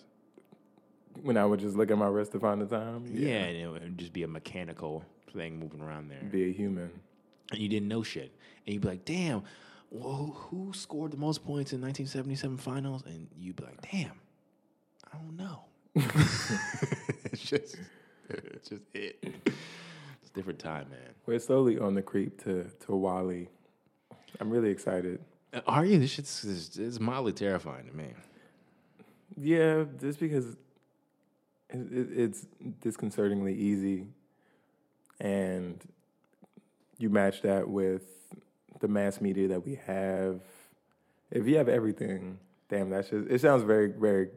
[1.23, 3.05] when I would just look at my wrist to find the time.
[3.11, 5.03] Yeah, and it would just be a mechanical
[5.33, 6.21] thing moving around there.
[6.31, 6.89] Be a human.
[7.51, 8.31] and you didn't know shit.
[8.65, 9.43] And you'd be like, damn,
[9.89, 13.03] whoa, who scored the most points in 1977 finals?
[13.05, 14.11] And you'd be like, damn,
[15.13, 15.63] I don't know.
[15.95, 17.77] it's just,
[18.29, 19.17] it's just it.
[19.21, 20.99] It's a different time, man.
[21.25, 23.47] We're slowly on the creep to to WALL-E.
[24.39, 25.19] I'm really excited.
[25.53, 25.99] Uh, Are you?
[25.99, 28.13] This shit's it's, it's mildly terrifying to me.
[29.37, 30.45] Yeah, just because
[31.69, 32.45] it, it, it's
[32.81, 34.07] disconcertingly easy,
[35.19, 35.81] and
[36.97, 38.03] you match that with
[38.79, 40.41] the mass media that we have.
[41.31, 42.39] If you have everything,
[42.69, 43.29] damn, that's just.
[43.29, 44.29] It sounds very, very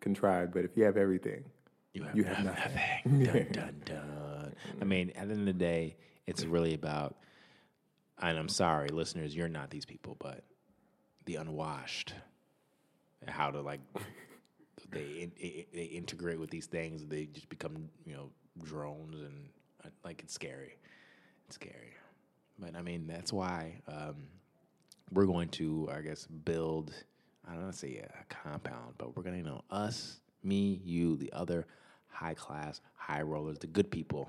[0.00, 1.44] contrived, but if you have everything,
[1.94, 3.24] You have, You have nothing.
[3.24, 4.54] dun, dun, dun.
[4.80, 5.96] I mean, at the end of the day,
[6.26, 7.16] it's really about,
[8.20, 10.44] and I'm sorry, listeners, you're not these people, but
[11.24, 12.14] the unwashed,
[13.20, 13.80] and how to like,
[14.90, 15.30] they
[15.72, 17.04] they integrate with these things.
[17.06, 18.30] They just become, you know,
[18.62, 19.48] drones, and
[19.84, 20.76] uh, like it's scary.
[21.46, 21.94] It's scary.
[22.58, 24.16] But I mean, that's why um,
[25.12, 26.92] we're going to, I guess, build.
[27.48, 31.16] I don't want to say a compound, but we're gonna, you know, us, me, you,
[31.16, 31.66] the other
[32.08, 34.28] high class, high rollers, the good people.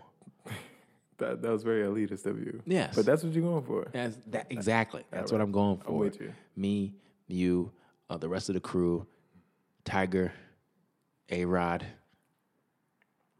[1.18, 2.62] that that was very elitist of you.
[2.66, 2.96] Yes.
[2.96, 3.88] but that's what you're going for.
[3.92, 5.04] That's that exactly.
[5.12, 5.90] That's what I'm going for.
[5.90, 6.34] I'm with you.
[6.56, 6.94] Me,
[7.28, 7.72] you,
[8.10, 9.06] uh, the rest of the crew,
[9.84, 10.32] Tiger,
[11.30, 11.86] A Rod.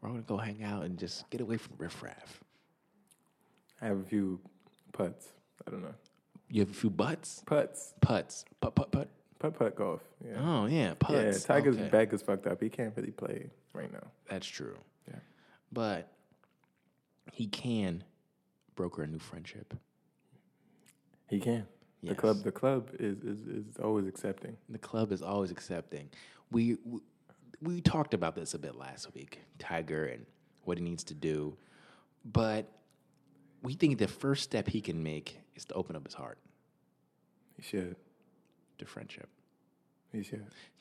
[0.02, 2.40] We're gonna go hang out and just get away from riffraff.
[3.80, 4.40] I have a few
[4.92, 5.28] putts.
[5.66, 5.94] I don't know
[6.48, 9.08] You have a few butts, putts, putts, putt, putt, putt.
[9.40, 10.00] Putt, putt golf.
[10.24, 10.94] Yeah, Oh yeah, yeah.
[10.98, 11.42] putts.
[11.42, 11.88] Tiger's Okay.
[11.88, 12.62] back is fucked up.
[12.62, 14.06] He can't really play right now.
[14.28, 14.76] That's true.
[15.08, 15.16] Yeah.
[15.72, 16.12] But
[17.32, 18.04] he can
[18.76, 19.74] broker a new friendship.
[21.28, 21.66] He can.
[22.02, 24.56] The club, the club is, is is always accepting.
[24.70, 26.08] The club is always accepting.
[26.50, 27.00] We, we
[27.60, 30.24] we talked about this a bit last week, Tiger and
[30.64, 31.56] what he needs to do,
[32.24, 32.72] but
[33.62, 36.38] we think the first step he can make is to open up his heart
[37.56, 37.96] He should.
[38.80, 39.28] To friendship.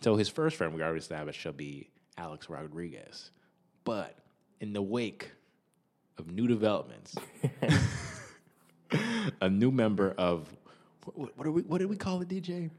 [0.02, 3.32] So his first friend we already established shall be Alex Rodriguez,
[3.84, 4.18] but
[4.60, 5.32] in the wake
[6.18, 7.16] of new developments,
[9.42, 10.52] a new member of
[11.16, 12.72] what, what, are we, what did we call it, DJ?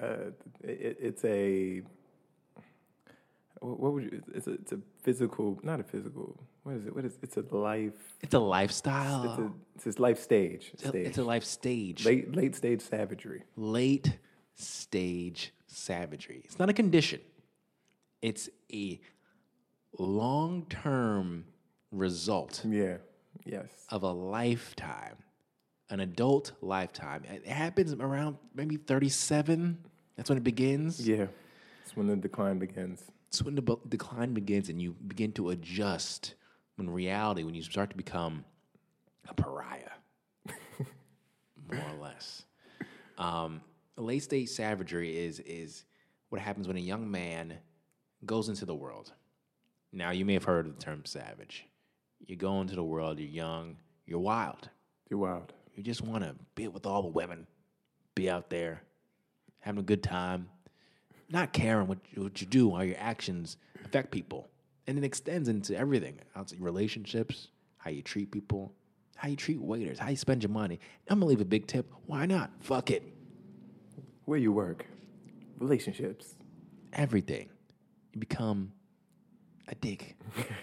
[0.00, 0.30] Uh,
[0.62, 1.82] it, it's a.
[3.60, 4.22] What would you?
[4.34, 6.38] It's a, it's a physical, not a physical.
[6.64, 6.94] What is it?
[6.94, 7.12] What is?
[7.14, 7.20] It?
[7.22, 7.92] It's a life.
[8.20, 9.24] It's a lifestyle.
[9.24, 9.52] It's a.
[9.76, 10.70] It's his life stage.
[10.74, 11.06] It's a- stage.
[11.06, 12.04] it's a life stage.
[12.04, 13.42] late late stage savagery.
[13.56, 14.18] late
[14.54, 16.42] stage savagery.
[16.44, 17.20] It's not a condition.
[18.22, 19.00] It's a
[19.98, 21.44] long term
[21.90, 22.96] result Yeah.
[23.44, 23.68] Yes.
[23.90, 25.16] of a lifetime,
[25.90, 27.24] an adult lifetime.
[27.24, 29.78] It happens around maybe 37.
[30.16, 31.06] That's when it begins.
[31.06, 31.26] Yeah.
[31.84, 33.02] It's when the decline begins.
[33.28, 36.34] It's when the decline begins and you begin to adjust.
[36.76, 38.44] When reality, when you start to become
[39.28, 39.90] a pariah,
[41.70, 42.44] more or less.
[43.16, 43.60] Um,
[44.02, 45.84] late stage savagery is is
[46.30, 47.54] what happens when a young man
[48.26, 49.12] goes into the world.
[49.92, 51.66] Now, you may have heard of the term savage.
[52.26, 53.76] You go into the world, you're young,
[54.06, 54.68] you're wild.
[55.08, 55.52] You're wild.
[55.76, 57.46] You just want to be with all the women,
[58.14, 58.82] be out there,
[59.60, 60.48] having a good time,
[61.30, 64.48] not caring what, you- what you do, how your actions affect people.
[64.86, 68.72] And it extends into everything outside relationships, how you treat people,
[69.16, 70.80] how you treat waiters, how you spend your money.
[71.08, 71.90] I'm going to leave a big tip.
[72.06, 72.50] Why not?
[72.60, 73.13] Fuck it.
[74.24, 74.86] Where you work,
[75.58, 76.34] relationships.
[76.92, 77.48] Everything.
[78.12, 78.72] You become
[79.68, 80.16] a dick.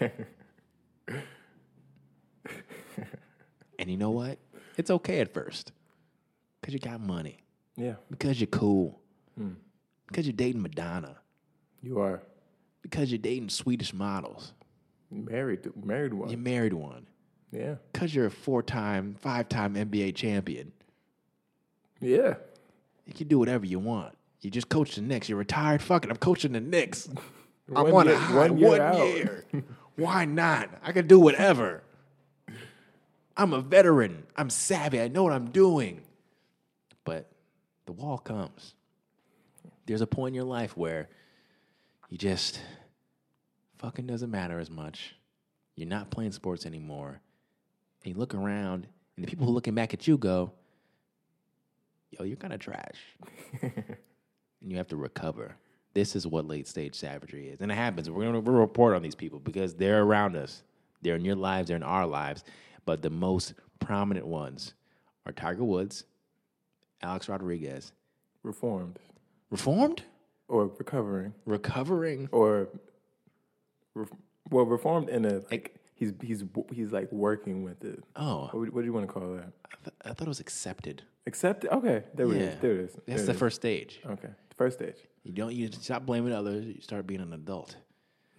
[3.78, 4.38] and you know what?
[4.76, 5.72] It's okay at first
[6.60, 7.38] because you got money.
[7.76, 7.94] Yeah.
[8.10, 9.00] because you're cool,
[9.36, 9.52] hmm.
[10.06, 11.16] because you're dating Madonna,
[11.82, 12.22] You are
[12.82, 14.52] because you're dating Swedish models,
[15.10, 15.70] married.
[15.82, 16.28] Married one.
[16.28, 17.06] you married one,
[17.50, 17.76] yeah.
[17.92, 20.72] because you're a four-time, five-time NBA champion.
[22.00, 22.34] Yeah.
[23.06, 24.14] You can do whatever you want.
[24.40, 25.28] You just coach the Knicks.
[25.28, 25.82] You're retired.
[25.82, 27.08] Fuck it, I'm coaching the Knicks.
[27.74, 29.44] I want to one year one year.
[29.96, 30.68] Why not?
[30.82, 31.82] I can do whatever.
[33.36, 34.24] I'm a veteran.
[34.36, 35.00] I'm savvy.
[35.00, 36.02] I know what I'm doing.
[37.04, 37.30] But
[37.86, 38.74] the wall comes.
[39.86, 41.08] There's a point in your life where
[42.08, 42.60] you just
[43.78, 45.14] fucking doesn't matter as much.
[45.76, 47.20] You're not playing sports anymore.
[48.04, 48.86] And you look around,
[49.16, 50.52] and the people who are looking back at you go,
[52.12, 52.96] yo, you're kind of trash.
[53.62, 55.56] and you have to recover.
[55.94, 57.60] This is what late stage savagery is.
[57.60, 58.08] And it happens.
[58.08, 60.62] We're going to report on these people because they're around us.
[61.02, 62.44] They're in your lives, they're in our lives.
[62.86, 64.74] But the most prominent ones
[65.26, 66.04] are Tiger Woods,
[67.02, 67.92] Alex Rodriguez,
[68.42, 68.98] Reformed
[69.50, 70.02] reformed,
[70.48, 72.28] or recovering recovering.
[72.32, 72.68] or
[73.94, 74.08] Ref-
[74.50, 76.42] well, reformed in a like he's he's
[76.72, 78.02] he's like working with it.
[78.16, 79.52] Oh, What, what do you want to call that?
[79.70, 81.02] I, th- I thought it was accepted.
[81.26, 81.64] Accept.
[81.64, 82.60] Okay, there it is.
[82.60, 82.92] There it is.
[82.92, 83.38] That's There the it is.
[83.38, 84.00] first stage.
[84.04, 84.96] Okay, first stage.
[85.22, 86.64] You don't you stop blaming others.
[86.64, 87.76] You start being an adult.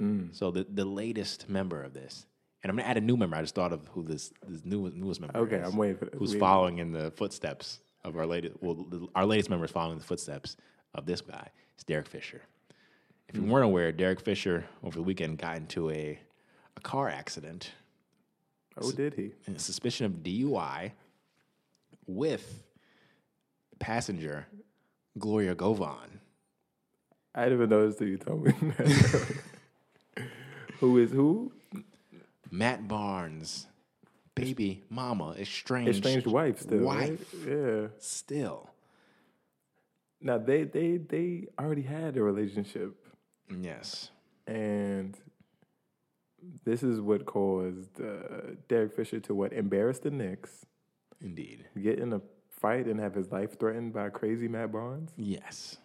[0.02, 0.36] Mm.
[0.36, 2.26] So the the latest member of this,
[2.62, 3.38] and I'm gonna add a new member.
[3.38, 5.38] I just thought of who this this new newest member.
[5.40, 6.40] Okay, is, I'm waiting for Who's waiting.
[6.40, 8.56] following in the footsteps of our latest?
[8.62, 10.58] Well, the, our latest member is following the footsteps
[10.94, 11.48] of this guy.
[11.76, 12.42] It's Derek Fisher.
[13.30, 13.48] If you mm.
[13.50, 16.20] weren't aware, Derek Fisher over the weekend got into a
[16.76, 17.72] a car accident
[18.78, 19.32] Oh, did he?
[19.46, 20.92] in suspicion of DUI
[22.08, 22.64] with
[23.84, 24.48] passenger
[25.20, 26.20] Gloria Govan.
[27.36, 28.54] I didn't even notice till you told me.
[30.80, 31.52] who is who?
[32.50, 33.68] Matt Barnes,
[34.36, 36.80] baby mama, estranged, Estranged wife still.
[36.80, 37.10] right?
[37.12, 37.88] wife Yeah.
[38.00, 38.70] still.
[40.22, 42.96] Now they they they already had a relationship,
[43.62, 44.10] Yes,
[44.48, 45.18] and
[46.64, 50.66] this is what caused uh, Derek Fisher to what embarrass the Knicks,
[51.20, 51.66] indeed.
[51.82, 52.22] get in a
[52.64, 55.12] fight, and have his life threatened by crazy Matt Barnes.
[55.18, 55.78] Yes,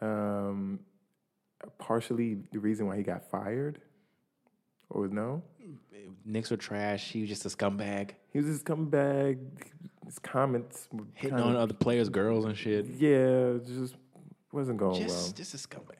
[0.00, 0.78] Um,
[1.78, 3.80] partially the reason why he got fired,
[4.88, 5.42] or no?
[6.24, 7.10] Knicks are trash.
[7.10, 9.36] He was just a scumbag, He was just coming back.
[10.06, 12.86] His comments were hitting on other players, girls, and shit.
[12.86, 13.94] Yeah, just
[14.52, 15.32] wasn't going Just, well.
[15.36, 15.96] just a scumbag.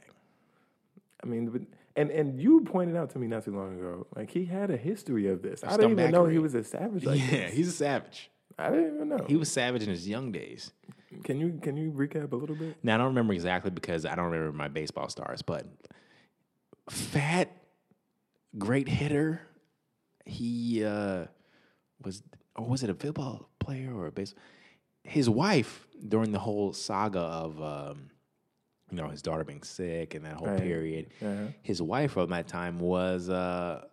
[1.22, 1.62] I mean, but,
[1.97, 4.76] and and you pointed out to me not too long ago, like he had a
[4.76, 5.62] history of this.
[5.62, 7.55] I didn't even know he was a savage like yeah, this.
[7.55, 8.30] he's a savage.
[8.61, 9.25] I didn't even know.
[9.29, 10.73] He was savage in his young days.
[11.25, 12.77] can you can you recap a little bit?
[12.83, 15.67] Now I don't remember exactly because I don't remember my baseball stars, but
[16.89, 17.51] fat,
[18.59, 19.41] great hitter.
[20.27, 21.27] He uh,
[22.05, 22.23] was,
[22.57, 24.35] or was it a football player or a base?
[25.03, 28.11] His wife during the whole saga of, um,
[28.91, 30.63] you know, his daughter being sick and that whole Right.
[30.63, 31.09] period.
[31.23, 31.47] Uh-huh.
[31.63, 33.87] His wife from that time was uh,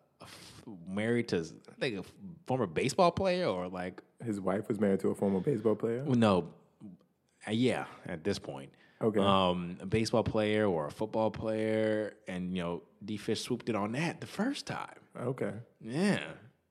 [0.87, 1.37] married to,
[1.69, 2.03] I think, a
[2.45, 6.03] former baseball player or like His wife was married to a former baseball player.
[6.05, 6.49] no,
[7.47, 8.71] uh, yeah, at this point.
[9.01, 9.19] Okay.
[9.19, 13.75] Um, a baseball player or a football player, and you know, D Fish swooped it
[13.75, 14.99] on that the first time.
[15.19, 15.51] Okay.
[15.79, 16.19] Yeah.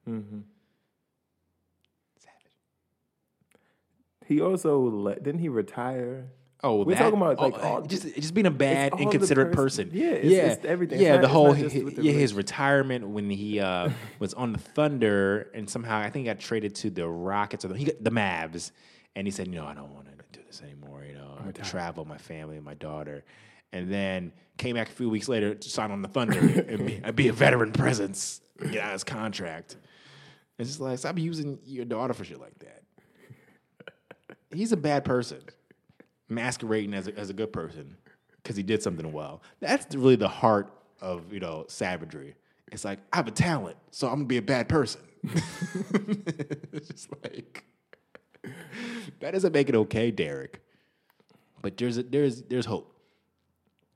[0.04, 0.40] hmm
[2.18, 2.56] Savage.
[4.26, 6.32] He also let, didn't he retire?
[6.64, 9.88] Oh, We're that- talking about, like, oh, all- just just being a bad, inconsiderate person-
[9.90, 10.00] person.
[10.00, 11.00] yeah, it's- yeah, it's everything.
[11.00, 13.90] Yeah, not- the whole not just hi- with the yeah his retirement when he uh,
[14.18, 17.68] was on the Thunder and somehow I think he got traded to the Rockets or
[17.68, 18.70] the, he got the Mavs,
[19.14, 21.04] and he said, you know, I don't want to do this anymore.
[21.06, 23.24] You know, I have to travel, my family, my daughter."
[23.72, 26.38] And then came back a few weeks later to sign on the Thunder
[26.68, 29.76] and be, be a veteran presence, get out of his contract.
[30.58, 32.82] It's just like stop using your daughter for shit like that.
[34.54, 35.40] He's a bad person,
[36.28, 37.96] masquerading as a, as a good person
[38.42, 39.42] because he did something well.
[39.60, 42.34] That's really the heart of you know savagery.
[42.72, 45.02] It's like I have a talent, so I'm gonna be a bad person.
[46.72, 47.64] it's just like
[49.20, 50.60] that doesn't make it okay, Derek.
[51.62, 52.92] But there's a, there's there's hope.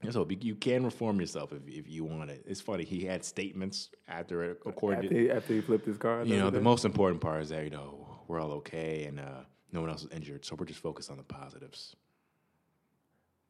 [0.03, 0.33] There's hope.
[0.33, 2.43] You, you can reform yourself if if you want it.
[2.47, 2.85] It's funny.
[2.85, 6.24] He had statements after it, according After to he, after he flipped his car.
[6.24, 9.43] you know, the most important part is that, you know, we're all okay and uh,
[9.72, 10.45] no one else is injured.
[10.45, 11.97] So we're just focused on the positives.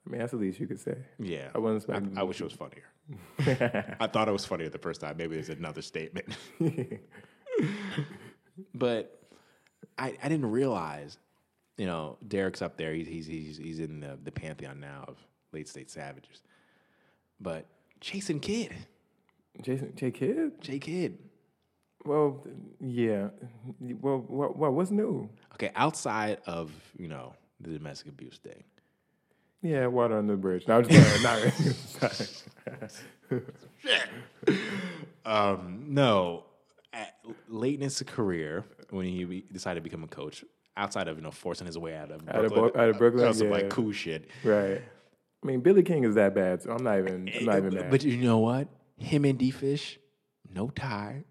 [0.07, 0.97] I mean, that's the least you could say.
[1.19, 1.49] Yeah.
[1.55, 2.85] I wasn't I, I wish it was funnier.
[4.01, 5.17] I thought it was funnier the first time.
[5.17, 6.37] Maybe there's another statement.
[8.75, 9.21] but
[9.99, 11.19] I, I didn't realize,
[11.77, 12.95] you know, Derek's up there.
[12.95, 15.17] He's, he's, he's, he's in the, the pantheon now of
[15.53, 16.43] late state savages.
[17.41, 17.67] But
[18.01, 18.75] Jason Kidd,
[19.63, 20.61] Jason J Kidd.
[20.61, 21.19] J Kidd.
[22.05, 22.47] Well,
[22.81, 23.29] yeah.
[23.79, 25.29] Well, what, what what's new?
[25.55, 28.65] Okay, outside of, you know, the domestic abuse thing.
[29.63, 30.67] Yeah, water under the bridge.
[30.67, 31.23] No, I'm just playing.
[31.23, 33.43] Not really.
[35.25, 36.45] Um, no,
[36.93, 37.15] at,
[37.49, 40.45] late in his career, when he be, decided to become a coach,
[40.77, 42.99] outside of you know forcing his way out of Out of Brooklyn, Bo- out of
[42.99, 43.53] Brooklyn, some yeah.
[43.53, 44.29] like cool shit.
[44.43, 44.81] right.
[45.43, 47.31] I mean, Billy King is that bad, so I'm not even.
[47.39, 47.91] I'm not even mad.
[47.91, 48.69] But you know what?
[48.97, 49.99] Him and D Fish,
[50.53, 51.25] no tie.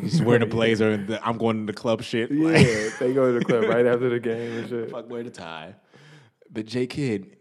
[0.00, 2.30] He's wearing a blazer and the, I'm going to the club shit.
[2.30, 4.90] yeah, Like, they go to the club right after the game and shit.
[4.90, 5.74] fuck, wear the tie.
[6.54, 7.36] But J Kidd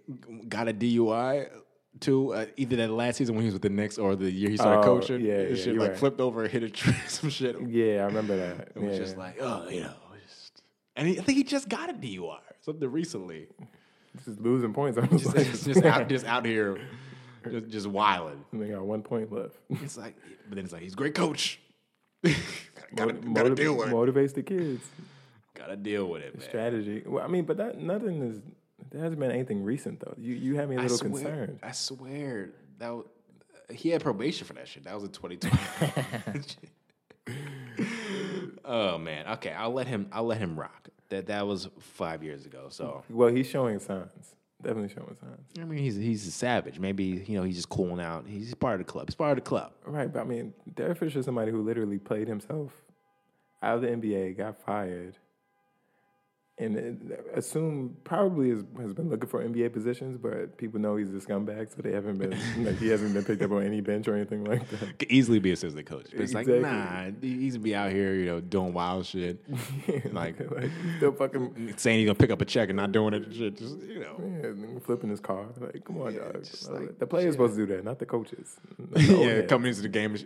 [0.49, 1.47] got a DUI
[1.99, 4.49] too, uh, either that last season when he was with the Knicks or the year
[4.49, 5.21] he started Oh, coaching.
[5.21, 5.97] yeah, yeah, shit like right.
[5.97, 7.55] flipped over and hit a tree, some shit.
[7.69, 8.69] Yeah, I remember that.
[8.75, 8.97] It was yeah.
[8.99, 9.93] just like, oh, you know,
[10.27, 10.63] just,
[10.95, 13.47] and he, I think he just got a DUI something recently.
[14.25, 14.97] just losing points.
[15.01, 16.79] I was Just, like, just out, just out here,
[17.49, 18.43] just, just wilding.
[18.51, 19.55] And they got one point left.
[19.69, 20.15] It's like,
[20.49, 21.59] but then it's like he's a great coach.
[22.23, 23.13] gotta, gotta
[23.49, 23.93] Motiv- deal with it.
[23.93, 24.83] motivates the kids.
[25.55, 26.47] Gotta deal with it, man.
[26.49, 27.03] Strategy.
[27.05, 28.41] Well, I mean, but that nothing is.
[28.93, 30.13] There hasn't been anything recent though.
[30.17, 31.59] You you have me a little swear, concerned.
[31.63, 33.07] I swear that w-
[33.71, 34.83] he had probation for that shit.
[34.83, 36.43] That was in 2020.
[38.65, 39.27] oh man.
[39.33, 40.07] Okay, I'll let him.
[40.11, 40.89] I'll let him rock.
[41.09, 42.67] That that was five years ago.
[42.69, 44.35] So Well, he's showing signs.
[44.61, 45.41] Definitely showing signs.
[45.59, 46.79] I mean, he's he's a savage.
[46.79, 48.25] Maybe you know he's just cooling out.
[48.27, 49.07] He's part of the club.
[49.09, 49.73] He's part of the club.
[49.85, 52.71] Right, but I mean, Derek Fisher is somebody who literally played himself
[53.61, 55.17] out of the NBA, got fired,
[56.59, 61.13] and assume probably is, has been looking for NBA positions, but people know he's a
[61.13, 62.31] scumbag, so they haven't been
[62.63, 64.99] like he hasn't been picked up on any bench or anything like that.
[64.99, 66.05] Could easily be assistant coach.
[66.11, 66.59] But it's Exactly.
[66.59, 69.43] like nah, he's be out here, you know, doing wild shit,
[70.13, 73.33] like like still fucking saying he's gonna pick up a check and not doing it.
[73.33, 74.21] Shit, just you know.
[74.43, 75.47] yeah, flipping his car.
[75.59, 76.45] Like, come on, dog.
[76.69, 78.57] Uh, like, the player's supposed to do that, not the coaches.
[78.77, 80.17] The yeah, coming into the game.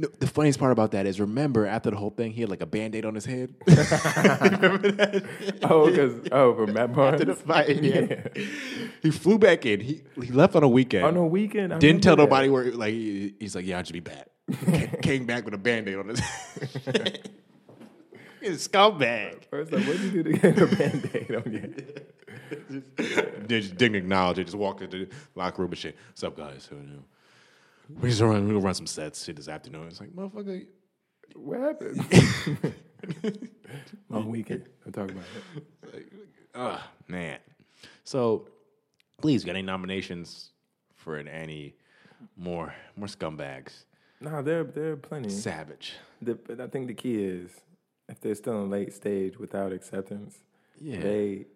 [0.00, 2.60] No, the funniest part about that is, remember after the whole thing, he had like
[2.62, 3.52] a band aid on his head.
[3.66, 5.24] remember that?
[5.64, 7.14] Oh, because oh, for Matt Barnes.
[7.20, 8.06] after the fight, yeah.
[8.36, 8.44] Yeah.
[9.02, 9.80] he flew back in.
[9.80, 11.04] He he left on a weekend.
[11.04, 12.22] On a weekend, I Didn't tell that.
[12.22, 12.70] nobody where.
[12.70, 14.28] Like he- he's like, yeah, I'll just be back.
[15.02, 16.20] Came back with a band aid on his.
[16.20, 17.28] head.
[18.40, 19.46] He's a scumbag.
[19.50, 22.06] First, like, what'd you do to get a band-aid on your head?
[23.48, 24.44] Just didn't acknowledge it.
[24.44, 25.96] Just walked into the locker room and shit.
[26.10, 26.66] What's up, guys?
[26.70, 27.02] Who knew?
[28.00, 28.46] We just run.
[28.46, 29.86] We gonna run some sets shit this afternoon.
[29.88, 30.66] It's like, motherfucker.
[31.34, 32.74] What happened?
[34.08, 34.64] Long weekend.
[34.84, 35.24] Don't talk about
[35.56, 35.94] it.
[35.94, 36.12] Like,
[36.54, 37.38] Oh man.
[38.04, 38.48] So,
[39.20, 40.50] please, got any nominations
[40.94, 41.74] for an any
[42.36, 43.84] more more scumbags?
[44.20, 45.28] Nah, there there are plenty.
[45.30, 45.94] Savage.
[46.22, 47.50] The, but I think the key is
[48.08, 50.38] if they're still in late stage without acceptance,
[50.80, 51.00] Yeah.
[51.00, 51.46] they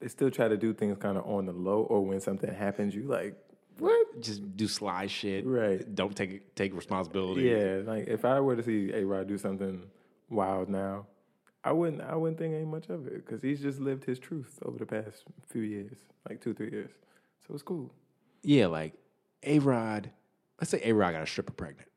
[0.00, 2.94] they still try to do things kind of on the low, or when something happens,
[2.94, 3.36] you like
[3.78, 4.20] what?
[4.20, 5.46] Just do sly shit.
[5.46, 5.94] Right.
[5.94, 7.42] Don't take take responsibility.
[7.42, 9.82] Yeah, like if I were to see A Rod do something
[10.30, 11.06] wild now,
[11.64, 14.58] I wouldn't I wouldn't think ain't much of it because he's just lived his truth
[14.64, 15.98] over the past few years,
[16.28, 16.90] like two three years.
[17.46, 17.92] So it's cool.
[18.42, 18.94] Yeah, like
[19.44, 20.10] A Rod.
[20.60, 21.88] Let's say A Rod got a stripper pregnant.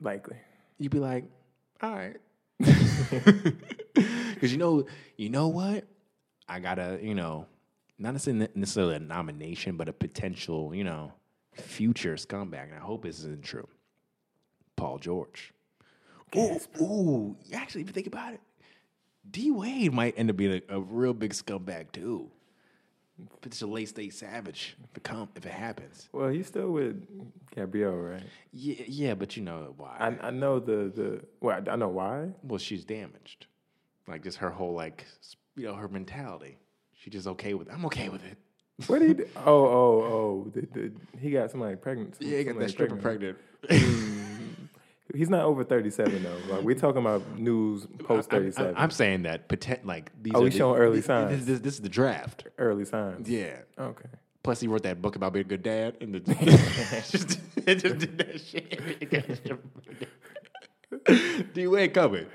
[0.00, 0.36] Likely.
[0.78, 1.24] You'd be like,
[1.80, 2.16] all right.
[4.42, 4.86] Because you know,
[5.16, 5.84] you know what?
[6.48, 7.46] I gotta, you know,
[7.98, 11.12] not necessarily necessarily a nomination, but a potential, you know,
[11.52, 12.64] future scumbag.
[12.64, 13.68] And I hope this isn't true.
[14.76, 15.52] Paul George.
[16.34, 18.40] Ooh, ooh, actually, if you think about it,
[19.30, 22.30] D Wade might end up being a, a real big scumbag too.
[23.38, 26.08] If it's a late state savage, if it come, if it happens.
[26.12, 27.06] Well, he's still with
[27.54, 28.22] Gabrielle, right?
[28.50, 29.96] Yeah, yeah, but you know why?
[30.00, 32.30] I I know the the well I know why.
[32.42, 33.46] well, she's damaged.
[34.08, 35.06] Like just her whole like
[35.54, 36.56] you know her mentality.
[37.02, 37.68] She just okay with.
[37.68, 37.74] it.
[37.74, 38.38] I'm okay with it.
[38.86, 39.14] What did he?
[39.14, 39.28] Do?
[39.36, 40.50] Oh oh oh!
[40.54, 42.14] The, the, he got somebody pregnant.
[42.20, 43.38] Yeah, he got that stripper pregnant.
[45.14, 46.38] He's not over thirty seven though.
[46.54, 48.74] Like we're talking about news post thirty seven.
[48.76, 50.32] I'm saying that potent like these.
[50.34, 51.44] Oh, are he's showing early this- signs.
[51.44, 52.46] This, this is the draft.
[52.56, 53.28] Early signs.
[53.28, 53.58] Yeah.
[53.78, 54.08] Okay.
[54.42, 56.20] Plus, he wrote that book about being a good dad, and the,
[57.10, 59.62] just, just did that shit.
[61.54, 62.26] D Wade coming.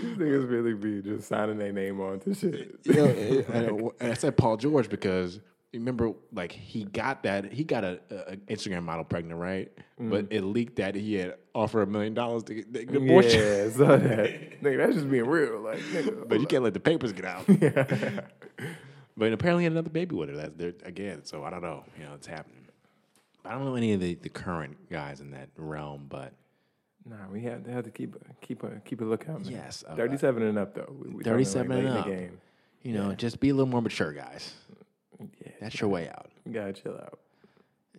[0.00, 2.78] These niggas really be just signing their name on to shit.
[2.84, 5.40] you know, and, and- I said Paul George because
[5.72, 9.72] remember, like he got that he got a, a Instagram model pregnant, right?
[10.00, 10.10] Mm.
[10.10, 13.40] But it leaked that he had offered a million dollars to get, the abortion.
[13.40, 14.60] Yeah, saw that.
[14.62, 15.60] Nigga, that's just being real.
[15.60, 17.46] Like, nigga, But you can't let the papers get out.
[19.16, 20.36] but apparently, he had another baby with her.
[20.36, 21.24] That's there again.
[21.24, 21.84] So I don't know.
[21.98, 22.58] You know, it's happening.
[23.44, 26.32] I don't know any of the, the current guys in that realm, but
[27.04, 29.42] Nah, we have, have to keep keep a keep a lookout.
[29.42, 29.52] Man.
[29.52, 30.92] Yes, uh, thirty seven and up though.
[30.98, 32.04] We, we 37 late and up.
[32.04, 32.38] the game.
[32.82, 34.52] you know, just be a little more mature, guys.
[35.20, 36.30] Yeah, That's your way out.
[36.44, 37.18] you gotta chill out.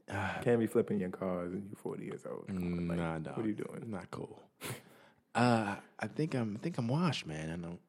[0.43, 2.45] Can't be flipping your cars and you're forty years old.
[2.49, 3.37] Like, nah, dog.
[3.37, 3.83] What are you doing?
[3.87, 4.41] Not cool.
[5.35, 6.57] uh, I think I'm.
[6.59, 7.49] I think I'm washed, man.
[7.49, 7.79] I don't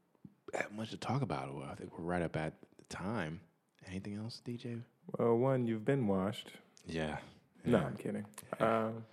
[0.54, 1.54] have much to talk about.
[1.54, 3.40] Well, I think we're right up at the time.
[3.88, 4.80] Anything else, DJ?
[5.18, 6.50] Well, one, you've been washed.
[6.86, 7.18] Yeah.
[7.64, 8.24] No, I'm kidding.
[8.60, 9.04] Um,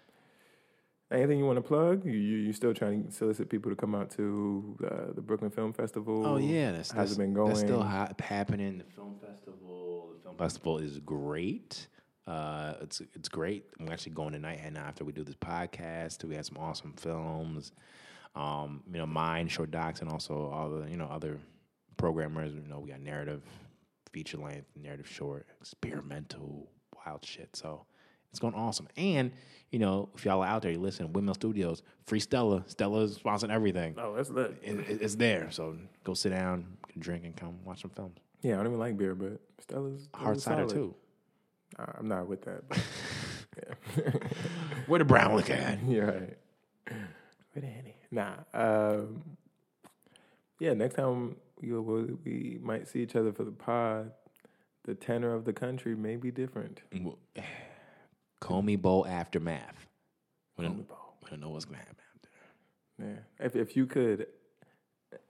[1.12, 2.06] anything you want to plug?
[2.06, 5.52] You, you you still trying to solicit people to come out to uh, the Brooklyn
[5.52, 6.26] Film Festival?
[6.26, 7.50] Oh yeah, that's, how's that's it been going?
[7.50, 8.80] That's still ha- happening.
[8.80, 10.14] The film festival.
[10.16, 11.88] The film festival is great.
[12.28, 13.66] Uh, it's it's great.
[13.80, 17.72] I'm actually going tonight, and after we do this podcast, we had some awesome films.
[18.36, 21.40] Um, you know, mine, short docs, and also all the you know other
[21.98, 22.54] programmers.
[22.54, 23.44] You know, we got narrative,
[24.12, 26.70] feature length, narrative short, experimental,
[27.06, 27.56] wild shit.
[27.56, 27.86] So
[28.32, 28.88] it's going awesome.
[28.98, 29.32] And
[29.72, 32.64] you know, if y'all are out there, you listen, Windmill Studios, free Stella.
[32.68, 34.58] Stella's sponsoring everything Oh, that's lit.
[34.64, 35.50] it, it- it's there.
[35.52, 36.66] So go sit down,
[37.00, 38.18] drink, and come watch some films.
[38.42, 40.74] Yeah, I don't even like beer, but Stella's Hard cider solid.
[40.74, 40.96] too.
[41.80, 42.64] Nah, I'm not with that.
[43.98, 44.12] Yeah.
[44.88, 45.84] Where the brown look at?
[45.88, 46.38] You're right.
[47.54, 47.98] With Annie.
[48.10, 48.36] Nah.
[48.54, 49.22] Um,
[50.58, 54.12] yeah, next time we, we we might see each other for the pod,
[54.86, 56.82] the tenor of the country may be different.
[58.52, 59.88] Homie Bowl aftermath.
[60.58, 61.16] We don't, Homie Bowl.
[61.24, 62.30] we don't know what's gonna happen after.
[63.40, 63.46] Yeah.
[63.46, 64.28] If if you could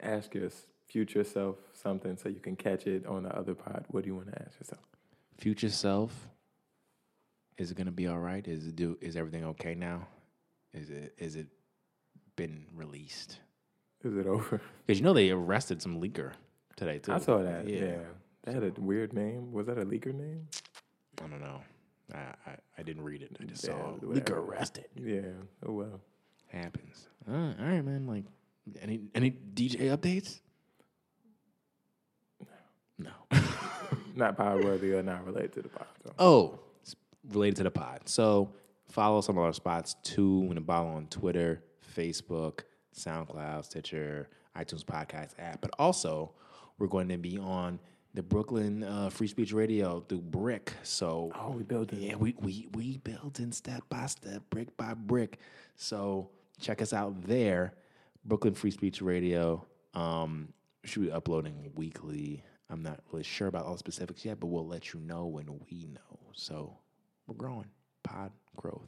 [0.01, 0.49] ask your
[0.87, 4.15] future self something so you can catch it on the other pod, what do you
[4.15, 4.81] want to ask yourself?
[5.37, 6.27] Future self,
[7.57, 8.47] is it gonna be all right?
[8.47, 8.97] Is it do?
[9.01, 10.07] Is everything okay now?
[10.73, 11.13] Is it?
[11.17, 11.47] Is it
[12.35, 13.39] been released?
[14.03, 14.59] Is it over?
[14.85, 16.31] Because you know they arrested some leaker
[16.75, 17.13] today too.
[17.13, 17.67] I saw that.
[17.69, 17.97] Yeah.
[18.43, 19.51] That had a weird name.
[19.51, 20.47] Was that a leaker name?
[21.23, 21.61] I don't know.
[22.13, 23.35] I, I, I didn't read it.
[23.39, 24.13] I just Yeah, saw whatever.
[24.33, 24.85] leaker arrested.
[24.95, 25.21] Yeah.
[25.65, 26.01] Oh well.
[26.47, 27.07] Happens.
[27.29, 28.07] Uh, all right, man.
[28.07, 28.25] Like,
[28.81, 30.39] any any DJ updates?
[32.97, 33.11] No.
[34.15, 35.87] Not pod worthy or not related to the pod.
[36.05, 36.13] So.
[36.19, 36.95] oh, it's
[37.29, 38.01] related to the pod.
[38.05, 38.51] So
[38.89, 41.63] follow some of our spots too in the bottle on Twitter,
[41.97, 42.61] Facebook,
[42.95, 45.61] SoundCloud, Stitcher, iTunes podcast app.
[45.61, 46.33] But also,
[46.77, 47.79] we're going to be on
[48.13, 50.73] the Brooklyn uh, Free Speech Radio through BRIC.
[50.83, 51.99] So Oh, we built it.
[51.99, 55.39] Yeah, we we we building step by step, brick by brick.
[55.75, 57.73] So check us out there,
[58.25, 59.65] Brooklyn Free Speech Radio.
[59.93, 60.53] Um,
[60.83, 62.43] should be uploading weekly.
[62.69, 65.47] I'm not really sure about all the specifics yet, but we'll let you know when
[65.69, 66.19] we know.
[66.33, 66.77] So
[67.27, 67.67] we're growing,
[68.03, 68.87] pod growth.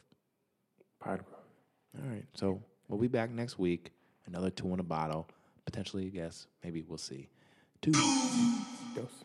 [1.00, 2.02] Pod growth.
[2.02, 3.92] All right, so we'll be back next week.
[4.26, 5.28] Another two in a bottle,
[5.66, 6.10] potentially.
[6.14, 7.28] Yes, maybe we'll see.
[7.82, 7.92] Two.
[8.96, 9.23] Dose.